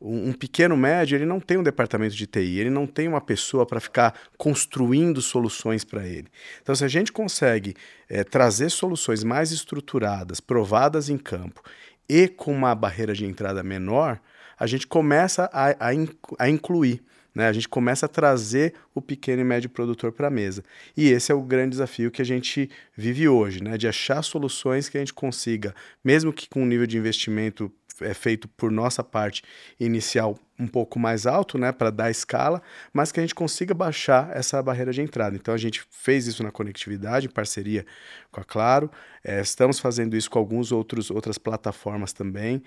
[0.00, 3.66] um pequeno médio ele não tem um departamento de TI, ele não tem uma pessoa
[3.66, 6.28] para ficar construindo soluções para ele.
[6.62, 7.74] Então, se a gente consegue
[8.08, 11.60] é, trazer soluções mais estruturadas, provadas em campo
[12.08, 14.20] e com uma barreira de entrada menor,
[14.56, 15.90] a gente começa a, a,
[16.38, 17.02] a incluir.
[17.38, 17.46] Né?
[17.46, 20.64] A gente começa a trazer o pequeno e médio produtor para a mesa.
[20.96, 23.78] E esse é o grande desafio que a gente vive hoje, né?
[23.78, 25.72] de achar soluções que a gente consiga,
[26.04, 29.42] mesmo que com um nível de investimento é feito por nossa parte
[29.78, 32.60] inicial um pouco mais alto, né, para dar escala,
[32.92, 35.36] mas que a gente consiga baixar essa barreira de entrada.
[35.36, 37.86] Então a gente fez isso na conectividade, em parceria
[38.32, 38.90] com a Claro,
[39.22, 42.62] é, estamos fazendo isso com algumas outras plataformas também,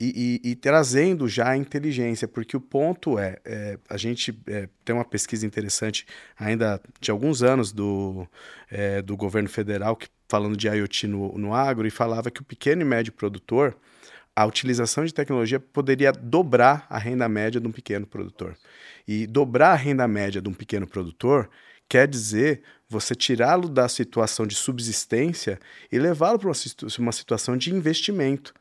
[0.00, 4.68] e, e, e, trazendo já a inteligência, porque o ponto é, é a gente é,
[4.84, 6.04] tem uma pesquisa interessante
[6.36, 8.26] ainda de alguns anos do,
[8.68, 12.44] é, do governo federal que, falando de IoT no, no agro e falava que o
[12.44, 13.76] pequeno e médio produtor,
[14.36, 18.56] a utilização de tecnologia poderia dobrar a renda média de um pequeno produtor.
[19.06, 21.48] E dobrar a renda média de um pequeno produtor
[21.88, 25.58] quer dizer você tirá-lo da situação de subsistência
[25.90, 26.48] e levá-lo para
[26.98, 28.52] uma, situação de investimento.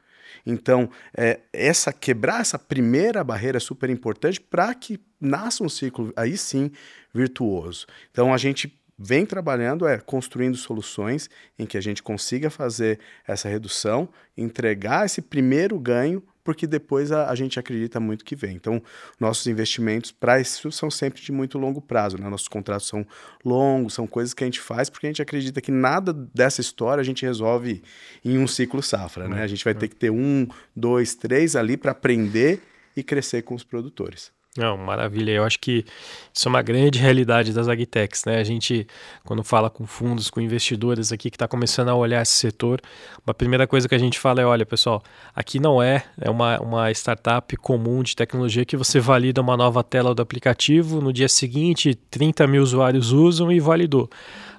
[0.46, 6.12] Então, é, essa quebrar essa primeira barreira é super importante para que nasça um ciclo
[6.16, 6.72] aí sim
[7.14, 7.86] virtuoso.
[8.12, 13.50] Então, a gente vem trabalhando é construindo soluções em que a gente consiga fazer essa
[13.50, 18.56] redução, entregar esse primeiro ganho porque depois a, a, gente acredita muito que vem.
[18.56, 18.84] Então,
[19.20, 22.28] nossos investimentos para isso são sempre de muito longo prazo, né?
[22.28, 23.08] Nossos contratos são
[23.46, 27.00] longos, são coisas que a gente faz porque a gente acredita que nada dessa história
[27.00, 27.82] a gente resolve
[28.26, 29.42] em um ciclo safra, né?
[29.42, 32.62] A gente vai ter que ter um, dois, três ali para aprender
[32.96, 34.32] e crescer com os produtores.
[34.56, 35.32] Não, maravilha.
[35.32, 35.84] Eu acho que
[36.32, 38.38] isso é uma grande realidade das agtechs, né?
[38.38, 38.86] A gente,
[39.26, 42.80] quando fala com fundos, com investidores aqui que está começando a olhar esse setor,
[43.26, 45.02] a primeira coisa que a gente fala é, olha, pessoal,
[45.36, 49.84] aqui não é, é uma, uma startup comum de tecnologia que você valida uma nova
[49.84, 54.08] tela do aplicativo, no dia seguinte 30 mil usuários usam e validou.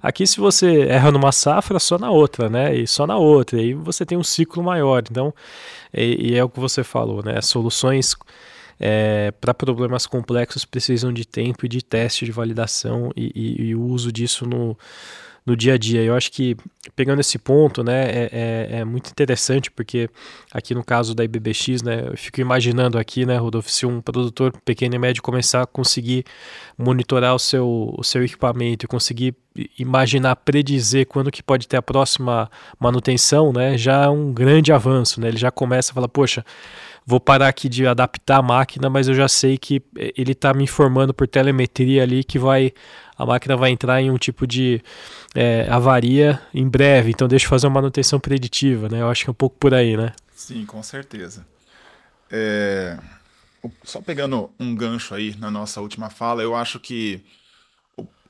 [0.02, 2.74] Aqui, se você erra numa safra, só na outra, né?
[2.74, 3.58] E só na outra.
[3.60, 5.04] E aí você tem um ciclo maior.
[5.08, 5.32] Então,
[5.94, 7.40] e, e é o que você falou, né?
[7.40, 8.16] Soluções
[8.78, 13.74] é, para problemas complexos precisam de tempo e de teste de validação e, e, e,
[13.74, 14.76] o uso disso no,
[15.44, 16.02] no dia a dia.
[16.02, 16.56] Eu acho que,
[16.96, 20.08] pegando esse ponto, né, é, é, é, muito interessante, porque
[20.52, 24.52] aqui no caso da IBBX, né, eu fico imaginando aqui, né, Rodolfo, se um produtor
[24.64, 26.24] pequeno e médio começar a conseguir
[26.78, 29.34] monitorar o seu, o seu equipamento e conseguir
[29.78, 35.20] imaginar, predizer quando que pode ter a próxima manutenção, né, já é um grande avanço,
[35.20, 36.44] né, ele já começa a falar, poxa,
[37.06, 40.54] vou parar aqui de adaptar a máquina, mas eu já sei que eh, ele está
[40.54, 42.72] me informando por telemetria ali que vai
[43.16, 44.82] a máquina vai entrar em um tipo de
[45.34, 49.00] é, avaria em breve, então deixa eu fazer uma manutenção preditiva, né?
[49.00, 50.12] Eu acho que é um pouco por aí, né?
[50.34, 51.46] Sim, com certeza.
[52.30, 52.98] É...
[53.82, 57.24] Só pegando um gancho aí na nossa última fala, eu acho que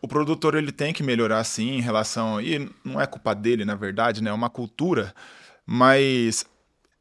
[0.00, 2.40] o, produtor ele tem que melhorar sim em relação.
[2.40, 4.30] E não é culpa dele, na verdade, né?
[4.30, 5.14] É uma cultura,
[5.66, 6.46] mas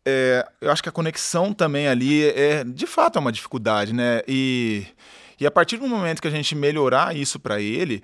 [0.06, 4.22] é, eu acho que a conexão também ali é de fato é uma dificuldade, né?
[4.28, 4.86] E,
[5.40, 8.04] e a partir do momento que a gente melhorar isso para ele,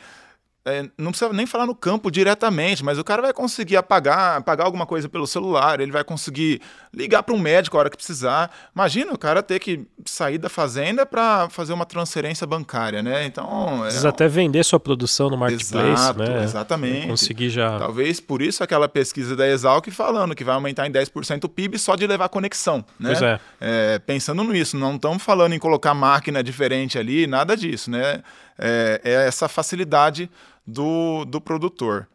[0.66, 4.66] é, não precisa nem falar no campo diretamente, mas o cara vai conseguir apagar, apagar
[4.66, 6.62] alguma coisa pelo celular, ele vai conseguir
[6.94, 8.52] ligar para um médico a hora que precisar.
[8.76, 13.26] Imagina o cara ter que sair da fazenda para fazer uma transferência bancária, né?
[13.26, 13.80] Então.
[13.84, 14.10] Precisa é...
[14.10, 16.44] até vender sua produção no marketplace, Exato, né?
[16.44, 17.08] Exatamente.
[17.08, 17.80] Conseguir já.
[17.80, 21.80] Talvez por isso aquela pesquisa da Exalc falando que vai aumentar em 10% o PIB
[21.80, 23.12] só de levar conexão, né?
[23.12, 23.40] Pois é.
[23.62, 28.22] é pensando nisso, não estamos falando em colocar máquina diferente ali, nada disso, né?
[28.60, 30.30] É, é essa facilidade
[30.68, 32.08] do, do produtor.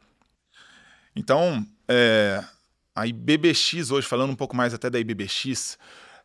[1.17, 2.45] Então, é,
[2.95, 5.79] a IBBX, hoje falando um pouco mais até da IBBX,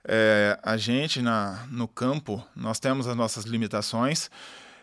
[0.05, 4.29] é, a gente na, no campo, nós temos as nossas limitações,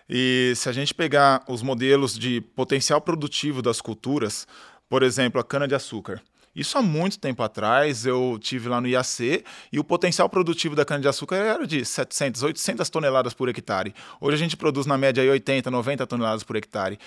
[0.09, 4.47] e se a gente pegar os modelos de potencial produtivo das culturas,
[4.89, 6.23] por exemplo, a cana-de-açúcar,
[6.57, 10.85] isso há muito tempo atrás, eu tive lá no IAC e o potencial produtivo da
[10.85, 13.95] cana-de-açúcar era de 700, 800 toneladas por hectare.
[14.21, 16.99] Hoje a gente produz na média 80, 90 toneladas por hectare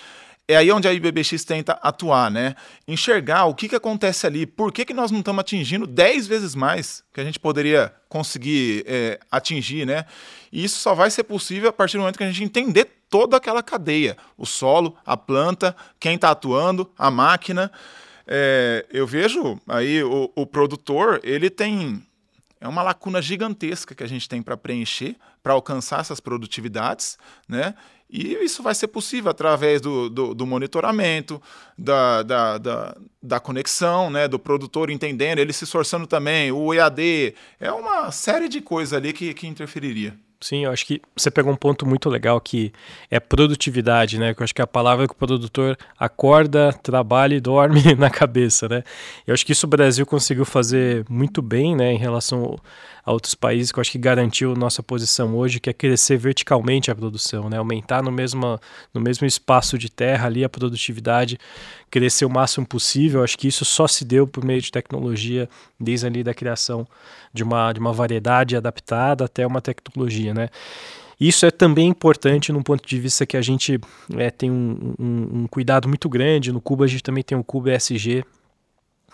[0.50, 2.56] é aí onde a IBBX tenta atuar, né?
[2.88, 6.54] Enxergar o que, que acontece ali, por que, que nós não estamos atingindo 10 vezes
[6.56, 10.04] mais que a gente poderia conseguir é, atingir, né?
[10.50, 13.36] E isso só vai ser possível a partir do momento que a gente entender toda
[13.36, 17.70] aquela cadeia: o solo, a planta, quem está atuando, a máquina.
[18.32, 22.00] É, eu vejo aí o, o produtor, ele tem
[22.60, 27.74] é uma lacuna gigantesca que a gente tem para preencher, para alcançar essas produtividades, né?
[28.08, 31.40] E isso vai ser possível através do, do, do monitoramento,
[31.78, 37.34] da, da, da, da, conexão, né, do produtor entendendo, ele se esforçando também, o EAD,
[37.60, 40.16] é uma série de coisas ali que, que interferiria.
[40.42, 42.72] Sim, eu acho que você pegou um ponto muito legal que
[43.10, 44.32] é produtividade, né?
[44.32, 48.08] Que eu acho que é a palavra que o produtor acorda, trabalha e dorme na
[48.08, 48.82] cabeça, né?
[49.26, 51.92] Eu acho que isso o Brasil conseguiu fazer muito bem, né?
[51.92, 52.58] Em relação
[53.04, 56.90] a outros países, que eu acho que garantiu nossa posição hoje, que é crescer verticalmente
[56.90, 57.58] a produção, né?
[57.58, 58.58] aumentar no mesmo,
[58.92, 61.38] no mesmo espaço de terra ali a produtividade,
[61.90, 63.20] crescer o máximo possível.
[63.20, 66.86] Eu acho que isso só se deu por meio de tecnologia, desde ali da criação
[67.32, 70.48] de uma, de uma variedade adaptada até uma tecnologia, né?
[71.20, 73.78] Isso é também importante num ponto de vista que a gente
[74.16, 76.50] é, tem um, um, um, cuidado muito grande.
[76.50, 78.24] No Cuba a gente também tem o Cuba ESG,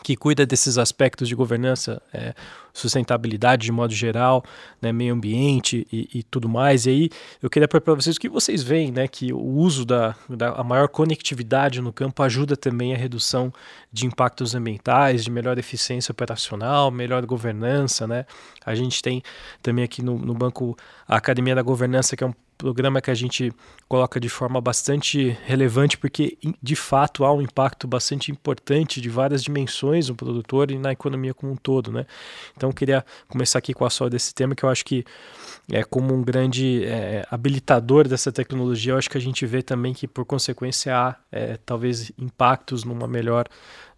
[0.07, 2.33] que cuida desses aspectos de governança, é,
[2.73, 4.45] sustentabilidade de modo geral,
[4.81, 6.87] né, meio ambiente e, e, tudo mais.
[6.87, 7.11] E aí
[7.43, 10.63] eu queria para vocês o que vocês veem, né, que o uso da, da a
[10.63, 13.53] maior conectividade no campo ajuda também a redução
[13.93, 18.27] de impactos ambientais, de melhor eficiência operacional, melhor governança, né.
[18.65, 19.25] A gente tem
[19.61, 20.77] também aqui no, no banco
[21.09, 23.53] a Academia da Governança, que é um programa que a gente
[23.89, 29.43] coloca de forma bastante relevante, porque de fato há um impacto bastante importante de várias
[29.43, 32.07] dimensões no produtor e na economia como um todo, né?
[32.57, 35.05] Então queria começar aqui com a só desse tema que eu acho que
[35.71, 39.93] é como um grande é, habilitador dessa tecnologia, eu acho que a gente vê também
[39.93, 43.47] que por consequência há é, talvez impactos numa melhor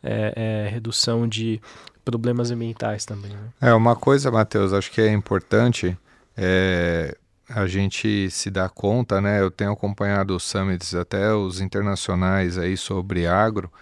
[0.02, 1.60] é, é redução de
[2.04, 3.32] problemas ambientais também.
[3.32, 3.48] Né?
[3.60, 5.96] É uma coisa, Matheus, acho que é importante
[6.34, 7.14] é,
[7.48, 9.40] a gente se dá conta, né?
[9.40, 13.72] Eu tenho acompanhado os summits, até os internacionais aí sobre agro,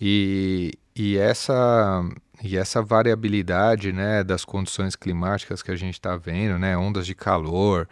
[0.00, 2.02] e, e essa
[2.42, 7.14] e essa variabilidade, né, das condições climáticas que a gente está vendo, né, ondas de
[7.14, 7.88] calor,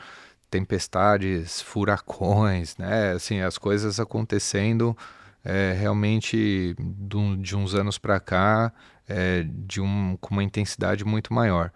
[0.50, 4.96] tempestades, furacões, né, assim, as coisas acontecendo
[5.44, 8.72] é, realmente de, uns anos para cá
[9.08, 11.72] é, de um, com uma intensidade muito maior.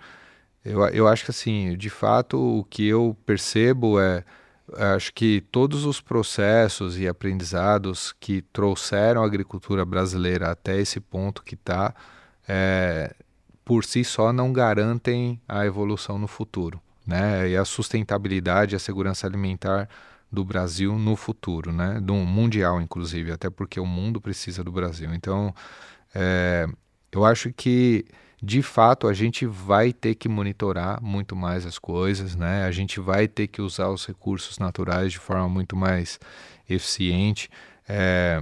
[0.64, 4.24] Eu, eu acho que assim, de fato, o que eu percebo é
[4.72, 11.42] acho que todos os processos e aprendizados que trouxeram a agricultura brasileira até esse ponto
[11.42, 11.94] que está,
[12.48, 13.14] é,
[13.64, 17.48] por si só não garantem a evolução no futuro, né?
[17.50, 19.88] E a sustentabilidade, a segurança alimentar
[20.30, 22.00] do Brasil no futuro, né?
[22.00, 25.14] Do mundial, inclusive, até porque o mundo precisa do Brasil.
[25.14, 25.54] Então,
[26.14, 26.66] é,
[27.12, 28.04] eu acho que
[28.44, 32.64] de fato a gente vai ter que monitorar muito mais as coisas, né?
[32.64, 36.20] A gente vai ter que usar os recursos naturais de forma muito mais
[36.68, 37.48] eficiente.
[37.88, 38.40] É,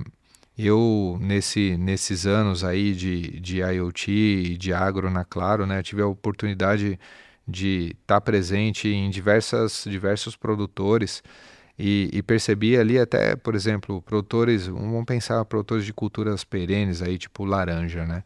[0.59, 6.03] eu, nesse, nesses anos aí de, de IoT e de agro na Claro, né, tive
[6.03, 6.99] a oportunidade
[7.47, 11.23] de estar tá presente em diversas, diversos produtores
[11.79, 17.19] e, e, percebi ali até, por exemplo, produtores, vamos pensar produtores de culturas perenes aí,
[17.19, 18.23] tipo laranja, né?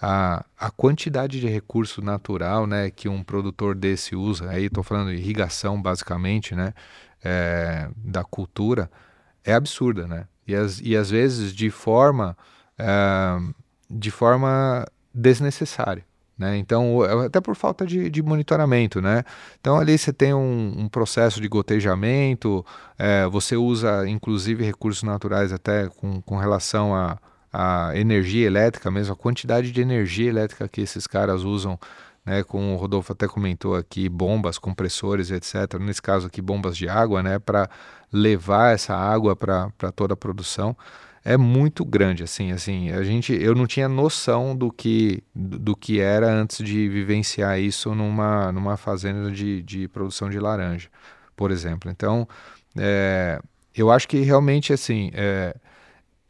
[0.00, 5.10] A, a quantidade de recurso natural, né, que um produtor desse usa, aí estou falando
[5.10, 6.72] de irrigação basicamente, né,
[7.22, 8.90] é, da cultura,
[9.44, 10.26] é absurda, né?
[10.46, 12.36] E, as, e às vezes de forma,
[12.78, 13.38] é,
[13.90, 16.04] de forma desnecessária.
[16.40, 16.56] Né?
[16.56, 19.24] Então, é, até por falta de, de, monitoramento, né?
[19.60, 22.64] Então, ali você tem um, um processo de gotejamento,
[22.98, 27.18] é, você usa, inclusive, recursos naturais até com, com relação a,
[27.52, 31.78] a energia elétrica mesmo, a quantidade de energia elétrica que esses caras usam,
[32.24, 32.42] né?
[32.42, 35.78] Como o Rodolfo até comentou aqui, bombas, compressores, etc.
[35.80, 37.38] Nesse caso aqui, bombas de água, né?
[37.38, 37.68] Para
[38.12, 40.76] levar essa água para toda a produção
[41.24, 46.00] é muito grande, assim, assim, a gente, eu não tinha noção do que, do que
[46.00, 50.88] era antes de vivenciar isso numa, numa fazenda de, de produção de laranja,
[51.36, 51.90] por exemplo.
[51.90, 52.26] Então,
[52.76, 53.38] é,
[53.74, 55.54] eu acho que realmente, assim, é,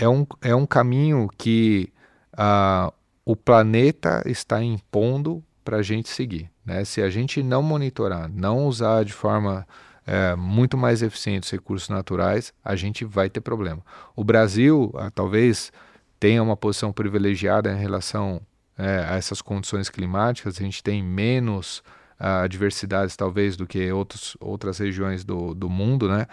[0.00, 1.92] é, um, é um caminho que
[2.34, 2.92] uh,
[3.24, 6.84] o planeta está impondo para a gente seguir, né?
[6.84, 9.66] Se a gente não monitorar, não usar de forma
[10.06, 13.82] é, muito mais eficientes os recursos naturais, a gente vai ter problema.
[14.16, 15.70] O Brasil, ah, talvez,
[16.18, 18.40] tenha uma posição privilegiada em relação
[18.76, 21.82] é, a essas condições climáticas, a gente tem menos
[22.18, 26.26] ah, adversidades, talvez, do que outros, outras regiões do, do mundo, né?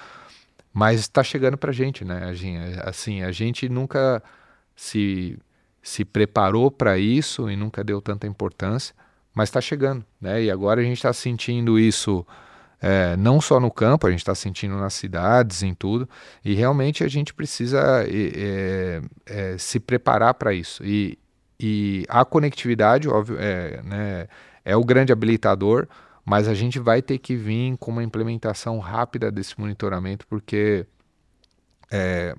[0.78, 2.32] Mas está chegando para a gente, né?
[2.84, 4.22] Assim, a gente nunca
[4.76, 5.36] se,
[5.82, 8.94] se preparou para isso e nunca deu tanta importância,
[9.34, 10.44] mas está chegando, né?
[10.44, 12.24] E agora a gente está sentindo isso
[12.80, 16.08] é, não só no campo, a gente está sentindo nas cidades, em tudo,
[16.46, 20.86] e realmente a gente precisa é, é, se preparar para isso.
[20.86, 21.18] E,
[21.60, 24.28] e a conectividade, óbvio, é, né,
[24.64, 25.88] é o grande habilitador,
[26.28, 30.86] mas a gente vai ter que vir com uma implementação rápida desse monitoramento, porque
[31.90, 32.36] é,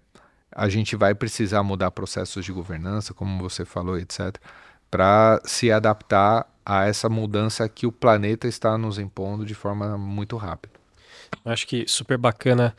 [0.53, 4.37] a gente vai precisar mudar processos de governança, como você falou, etc.,
[4.91, 10.37] para se adaptar a essa mudança que o planeta está nos impondo de forma muito
[10.37, 10.75] rápida.
[11.43, 12.77] Acho que super bacana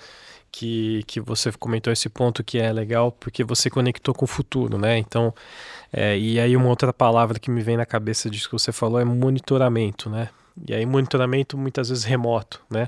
[0.51, 4.77] que, que você comentou esse ponto que é legal porque você conectou com o futuro,
[4.77, 4.99] né?
[4.99, 5.33] Então,
[5.91, 8.99] é, e aí uma outra palavra que me vem na cabeça disso que você falou
[8.99, 10.29] é monitoramento, né?
[10.67, 12.87] E aí monitoramento muitas vezes remoto, né?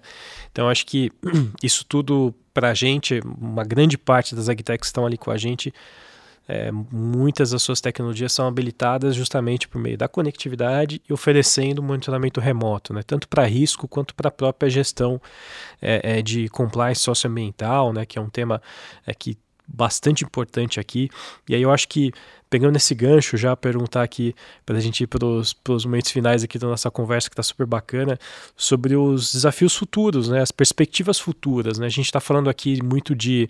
[0.52, 1.12] Então acho que
[1.62, 5.74] isso tudo para a gente, uma grande parte das agtechs estão ali com a gente
[6.48, 12.42] é, muitas das suas tecnologias são habilitadas justamente por meio da conectividade e oferecendo monitoramento
[12.42, 15.22] remoto, né, tanto para risco quanto para a própria gestão
[15.82, 18.62] é, é, de compliance socioambiental, né, que é um tema
[19.08, 21.10] é, que bastante importante aqui.
[21.48, 22.12] E aí eu acho que,
[22.52, 24.36] pegando esse gancho, já perguntar aqui,
[24.66, 27.66] para a gente ir para os momentos finais aqui da nossa conversa, que está super
[27.66, 28.20] bacana,
[28.58, 31.80] sobre os desafios futuros, né, as perspectivas futuras.
[31.80, 31.86] Né?
[31.86, 33.50] A gente está falando aqui muito de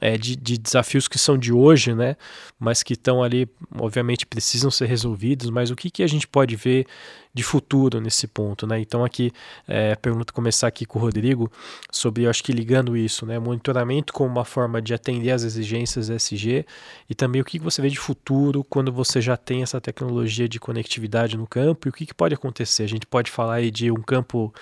[0.00, 2.16] é, de, de, desafios que são de hoje, né?
[2.58, 5.50] Mas que estão ali, obviamente, precisam ser resolvidos.
[5.50, 6.86] Mas o que, que a gente pode ver
[7.34, 8.78] de futuro nesse ponto, né?
[8.80, 9.32] Então aqui
[9.66, 11.50] é, pergunta começar aqui com o Rodrigo
[11.90, 13.38] sobre, acho que ligando isso, né?
[13.38, 16.66] Monitoramento como uma forma de atender às exigências SG
[17.08, 20.48] e também o que, que você vê de futuro quando você já tem essa tecnologia
[20.48, 22.82] de conectividade no campo e o que, que pode acontecer.
[22.82, 24.52] A gente pode falar aí de um campo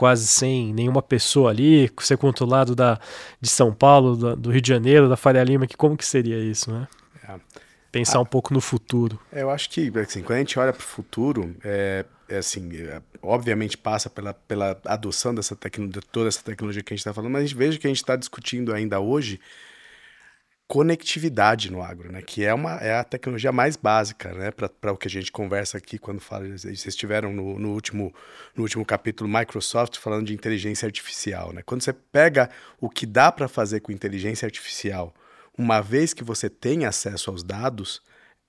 [0.00, 2.98] quase sem nenhuma pessoa ali, ser controlado da,
[3.38, 6.38] de São Paulo, da, do Rio de Janeiro, da Faria Lima, que como que seria
[6.38, 6.88] isso, né?
[7.28, 7.34] É.
[7.92, 9.20] Pensar ah, um pouco no futuro.
[9.30, 13.02] Eu acho que, assim, quando a gente olha para o futuro, é, é assim, é,
[13.20, 17.32] obviamente passa pela, pela adoção dessa tecnologia, toda essa tecnologia que a gente está falando,
[17.32, 19.38] mas veja que a gente está discutindo ainda hoje
[20.70, 22.22] conectividade no agro, né?
[22.22, 24.52] Que é, uma, é a tecnologia mais básica, né?
[24.52, 26.46] Para o que a gente conversa aqui quando fala.
[26.46, 28.14] Vocês estiveram no, no, último,
[28.54, 31.60] no último capítulo Microsoft falando de inteligência artificial, né?
[31.66, 32.48] Quando você pega
[32.80, 35.12] o que dá para fazer com inteligência artificial,
[35.58, 38.00] uma vez que você tem acesso aos dados,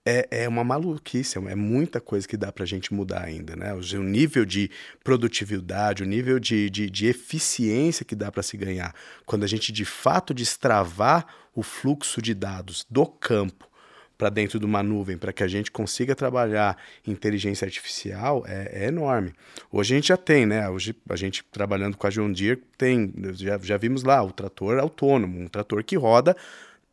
[0.05, 3.73] é, é uma maluquice, é muita coisa que dá para a gente mudar ainda, né?
[3.73, 4.69] O nível de
[5.03, 8.95] produtividade, o nível de, de, de eficiência que dá para se ganhar
[9.25, 13.69] quando a gente de fato destravar o fluxo de dados do campo
[14.17, 16.77] para dentro de uma nuvem para que a gente consiga trabalhar
[17.07, 19.33] inteligência artificial é, é, enorme.
[19.71, 20.69] Hoje a gente já tem, né?
[20.69, 24.79] Hoje a gente trabalhando com a John Deere tem, já, já vimos lá o trator
[24.79, 26.35] autônomo, um trator que roda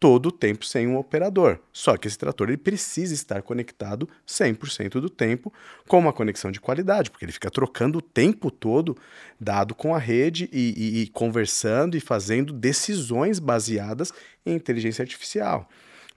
[0.00, 1.58] todo o tempo sem um operador.
[1.72, 5.52] Só que esse trator ele precisa estar conectado 100% do tempo
[5.86, 8.96] com uma conexão de qualidade, porque ele fica trocando o tempo todo
[9.40, 14.12] dado com a rede e, e, e conversando e fazendo decisões baseadas
[14.46, 15.68] em inteligência artificial.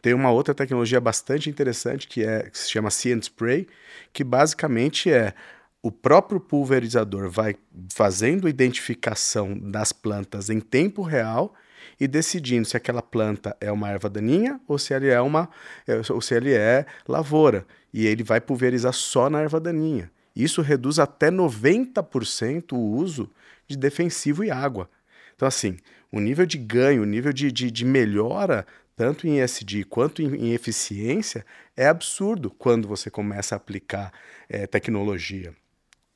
[0.01, 3.67] Tem uma outra tecnologia bastante interessante que, é, que se chama and Spray,
[4.11, 5.33] que basicamente é
[5.83, 7.55] o próprio pulverizador vai
[7.91, 11.55] fazendo identificação das plantas em tempo real
[11.99, 15.49] e decidindo se aquela planta é uma erva daninha ou se ele é uma
[15.87, 20.11] é, ou se ele é lavoura e ele vai pulverizar só na erva daninha.
[20.35, 23.29] Isso reduz até 90% o uso
[23.67, 24.89] de defensivo e água.
[25.35, 25.77] Então, assim,
[26.11, 28.65] o nível de ganho, o nível de, de, de melhora,
[28.95, 34.13] tanto em ESG quanto em, em, eficiência, é absurdo quando você começa a aplicar
[34.47, 35.53] é, tecnologia.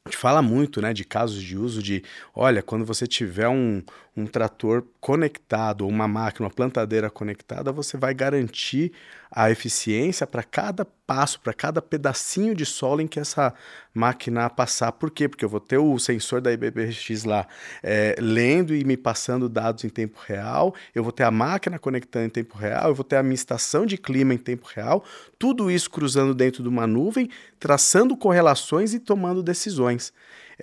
[0.08, 2.04] A gente fala muito né, de casos de uso de,
[2.36, 3.82] olha, quando você tiver um,
[4.16, 8.92] um trator conectado, uma máquina, uma plantadeira conectada, você vai garantir
[9.32, 13.54] a eficiência para cada passo, para cada pedacinho de solo em que essa
[13.94, 14.92] máquina passar.
[14.92, 15.30] Por quê?
[15.30, 17.48] Porque eu vou ter o sensor da IBBX lá
[17.82, 22.26] é, lendo e me passando dados em tempo real, eu vou ter a máquina conectando
[22.26, 25.04] em tempo real, eu vou ter a minha estação de clima em tempo real,
[25.38, 27.30] tudo isso cruzando dentro de uma nuvem,
[27.60, 30.14] traçando correlações e tomando decisões.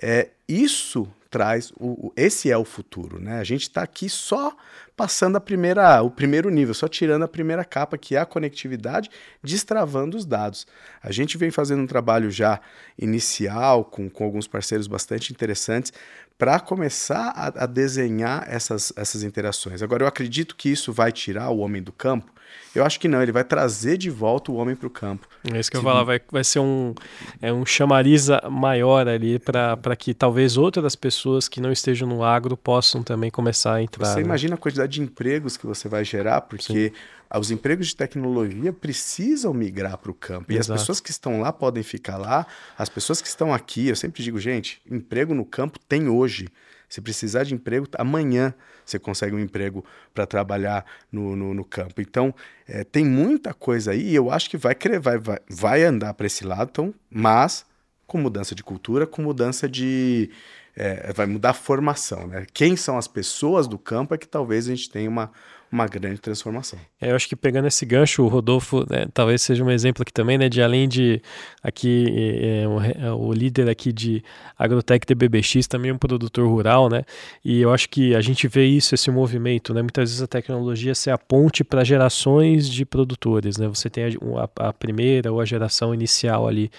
[0.01, 3.39] É, isso traz o, esse é o futuro, né?
[3.39, 4.55] A gente está aqui só
[4.95, 9.09] passando a primeira, o primeiro nível, só tirando a primeira capa, que é a conectividade,
[9.41, 10.67] destravando os dados.
[11.01, 12.61] A gente vem fazendo um trabalho já
[12.99, 15.91] inicial com, com alguns parceiros bastante interessantes
[16.37, 19.81] para começar a, a, desenhar essas, essas interações.
[19.81, 22.31] Agora, eu acredito que isso vai tirar o homem do campo
[22.75, 25.27] eu acho que não, ele vai trazer de volta o homem para o campo.
[25.53, 26.95] É isso que eu ia falar, vai, vai ser um,
[27.39, 32.57] é um chamariza maior ali para que talvez outras pessoas que não estejam no agro
[32.57, 34.05] possam também começar a entrar.
[34.05, 34.21] Você né?
[34.21, 37.39] imagina a quantidade de empregos que você vai gerar, porque Sim.
[37.39, 40.51] os empregos de tecnologia precisam migrar para o campo.
[40.51, 40.73] E Exato.
[40.73, 44.23] as pessoas que estão lá podem ficar lá, as pessoas que estão aqui, eu sempre
[44.23, 46.47] digo, gente, emprego no campo tem hoje.
[46.93, 48.53] Se precisar de emprego, amanhã
[48.85, 49.83] você consegue um emprego
[50.13, 51.99] para trabalhar no, no, no, campo.
[51.99, 52.31] Então,
[52.67, 56.27] é, tem muita coisa aí e eu acho que vai, vai, vai, vai andar para
[56.27, 57.65] esse lado, então, mas
[58.05, 60.29] com mudança de cultura, com mudança de.
[60.75, 62.27] É, vai mudar a formação.
[62.27, 62.45] Né?
[62.53, 65.31] Quem são as pessoas do campo é que talvez a gente tenha uma,
[65.73, 66.77] uma grande transformação.
[67.01, 70.13] É, eu acho que pegando esse gancho, o Rodolfo né, talvez seja um exemplo aqui
[70.13, 71.19] também, né, de além de
[71.63, 72.63] aqui é,
[73.05, 74.23] é, o líder aqui de
[74.55, 77.03] Agrotec BBX também é um produtor rural, né?
[77.43, 79.81] E eu acho que a gente vê isso, esse movimento, né?
[79.81, 83.67] Muitas vezes a tecnologia é a ponte para gerações de produtores, né?
[83.67, 86.69] Você tem a, a primeira ou a geração inicial ali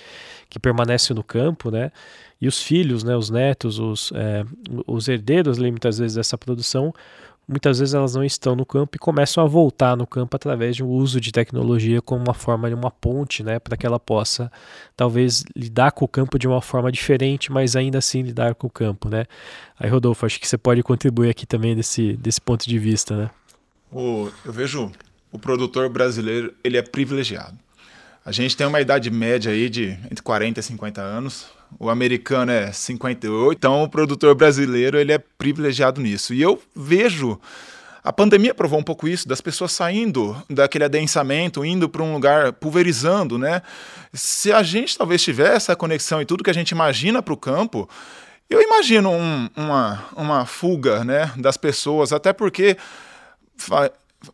[0.49, 1.91] que permanece no campo, né?
[2.41, 4.45] E os filhos, né, os netos, os, é,
[4.87, 6.93] os herdeiros, muitas vezes, dessa produção,
[7.47, 10.83] muitas vezes elas não estão no campo e começam a voltar no campo através de
[10.83, 14.51] um uso de tecnologia como uma forma de uma ponte, né, para que ela possa
[14.97, 18.71] talvez lidar com o campo de uma forma diferente, mas ainda assim lidar com o
[18.71, 19.25] campo, né?
[19.79, 23.31] Aí Rodolfo, acho que você pode contribuir aqui também desse, desse ponto de vista, né?
[23.93, 24.91] O, eu vejo
[25.31, 27.59] o produtor brasileiro, ele é privilegiado.
[28.25, 31.47] A gente tem uma idade média aí de entre 40 e 50 anos.
[31.79, 36.33] O americano é 58, então o produtor brasileiro ele é privilegiado nisso.
[36.33, 37.39] E eu vejo
[38.05, 42.53] a pandemia provou um pouco isso, das pessoas saindo daquele adensamento, indo para um lugar
[42.53, 43.63] pulverizando, né?
[44.13, 47.37] Se a gente talvez tivesse essa conexão e tudo que a gente imagina para o
[47.37, 47.89] campo,
[48.51, 52.77] eu imagino um, uma, uma fuga, né, das pessoas, até porque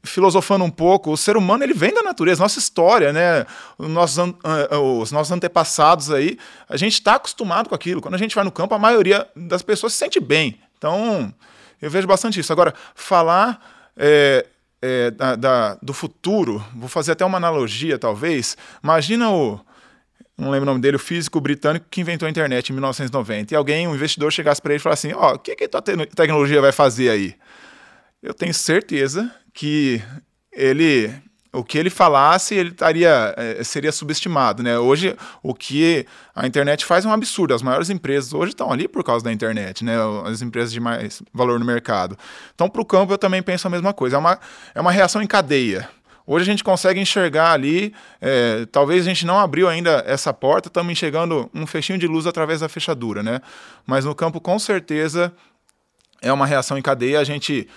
[0.02, 3.46] filosofando um pouco, o ser humano ele vem da natureza, nossa história, né?
[3.78, 4.34] Os nossos,
[5.00, 6.38] os nossos antepassados aí,
[6.68, 8.00] a gente está acostumado com aquilo.
[8.00, 10.60] Quando a gente vai no campo, a maioria das pessoas se sente bem.
[10.76, 11.32] Então,
[11.80, 12.52] eu vejo bastante isso.
[12.52, 13.60] Agora, falar
[13.96, 14.46] é,
[14.82, 18.56] é, da, da, do futuro, vou fazer até uma analogia, talvez.
[18.82, 19.60] Imagina o.
[20.36, 23.52] Não lembro o nome dele, o físico britânico que inventou a internet em 1990.
[23.52, 25.64] E alguém, um investidor, chegasse para ele e falasse assim: Ó, oh, o que, que
[25.64, 27.34] a tua te tecnologia vai fazer aí?
[28.22, 30.02] Eu tenho certeza que
[30.52, 31.12] ele
[31.52, 34.78] o que ele falasse ele estaria é, seria subestimado né?
[34.78, 37.54] Hoje o que a internet faz é um absurdo.
[37.54, 39.96] As maiores empresas hoje estão ali por causa da internet né?
[40.26, 42.16] As empresas de mais valor no mercado.
[42.54, 44.16] Então para o campo eu também penso a mesma coisa.
[44.16, 44.38] É uma
[44.74, 45.88] é uma reação em cadeia.
[46.26, 50.68] Hoje a gente consegue enxergar ali, é, talvez a gente não abriu ainda essa porta,
[50.68, 53.40] estamos enxergando um fechinho de luz através da fechadura, né?
[53.84, 55.32] Mas no campo, com certeza,
[56.22, 57.18] é uma reação em cadeia.
[57.18, 57.68] A gente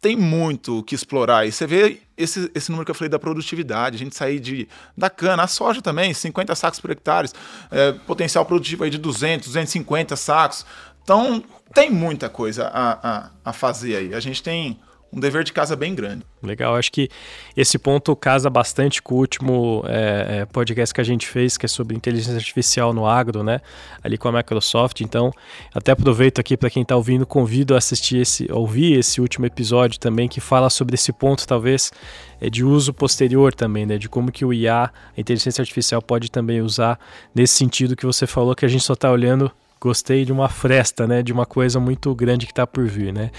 [0.00, 1.46] tem muito o que explorar.
[1.46, 4.66] E você vê esse, esse número que eu falei da produtividade, a gente sair de,
[4.96, 7.28] da cana, a soja também, 50 sacos por hectare,
[7.70, 10.64] é, potencial produtivo aí de 200, 250 sacos.
[11.02, 11.42] Então,
[11.74, 14.14] tem muita coisa a, a, a fazer aí.
[14.14, 14.80] A gente tem
[15.12, 16.24] um dever de casa bem grande.
[16.42, 17.08] Legal, acho que
[17.56, 21.66] esse ponto casa bastante com o último é, é, podcast que a gente fez, que
[21.66, 23.60] é sobre inteligência artificial no agro, né?
[24.02, 25.00] Ali com a Microsoft.
[25.00, 25.32] Então,
[25.74, 29.98] até aproveito aqui para quem está ouvindo, convido a assistir esse, ouvir esse último episódio
[29.98, 31.92] também, que fala sobre esse ponto, talvez,
[32.40, 33.98] é, de uso posterior também, né?
[33.98, 36.98] De como que o IA, a inteligência artificial, pode também usar
[37.34, 39.50] nesse sentido que você falou, que a gente só está olhando
[39.80, 43.30] gostei de uma fresta, né, de uma coisa muito grande que está por vir, né.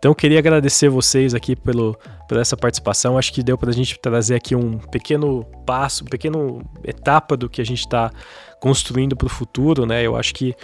[0.00, 1.94] Então queria agradecer vocês aqui pelo,
[2.26, 3.18] por essa participação.
[3.18, 6.38] Acho que deu para a gente trazer aqui um pequeno passo, uma pequena
[6.82, 8.10] etapa do que a gente está
[8.58, 10.02] construindo para o futuro, né?
[10.02, 10.56] Eu acho que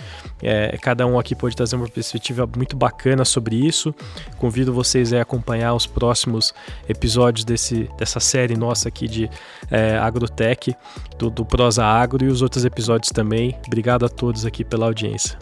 [0.43, 3.95] é, cada um aqui pode trazer uma perspectiva muito bacana sobre isso.
[4.39, 6.55] Convido vocês a acompanhar os próximos
[6.89, 9.30] episódios desse, dessa série nossa aqui de
[9.70, 10.74] é, Agrotech,
[11.18, 13.55] do, do Prosa Agro e os outros episódios também.
[13.66, 15.39] Obrigado a todos aqui pela audiência.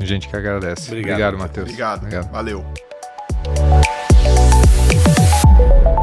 [0.00, 0.88] Gente que agradece.
[0.88, 1.64] Obrigado, Obrigado Matheus.
[1.64, 1.98] Obrigado.
[1.98, 2.32] Obrigado.
[2.32, 2.91] Valeu.
[5.62, 6.01] Bye.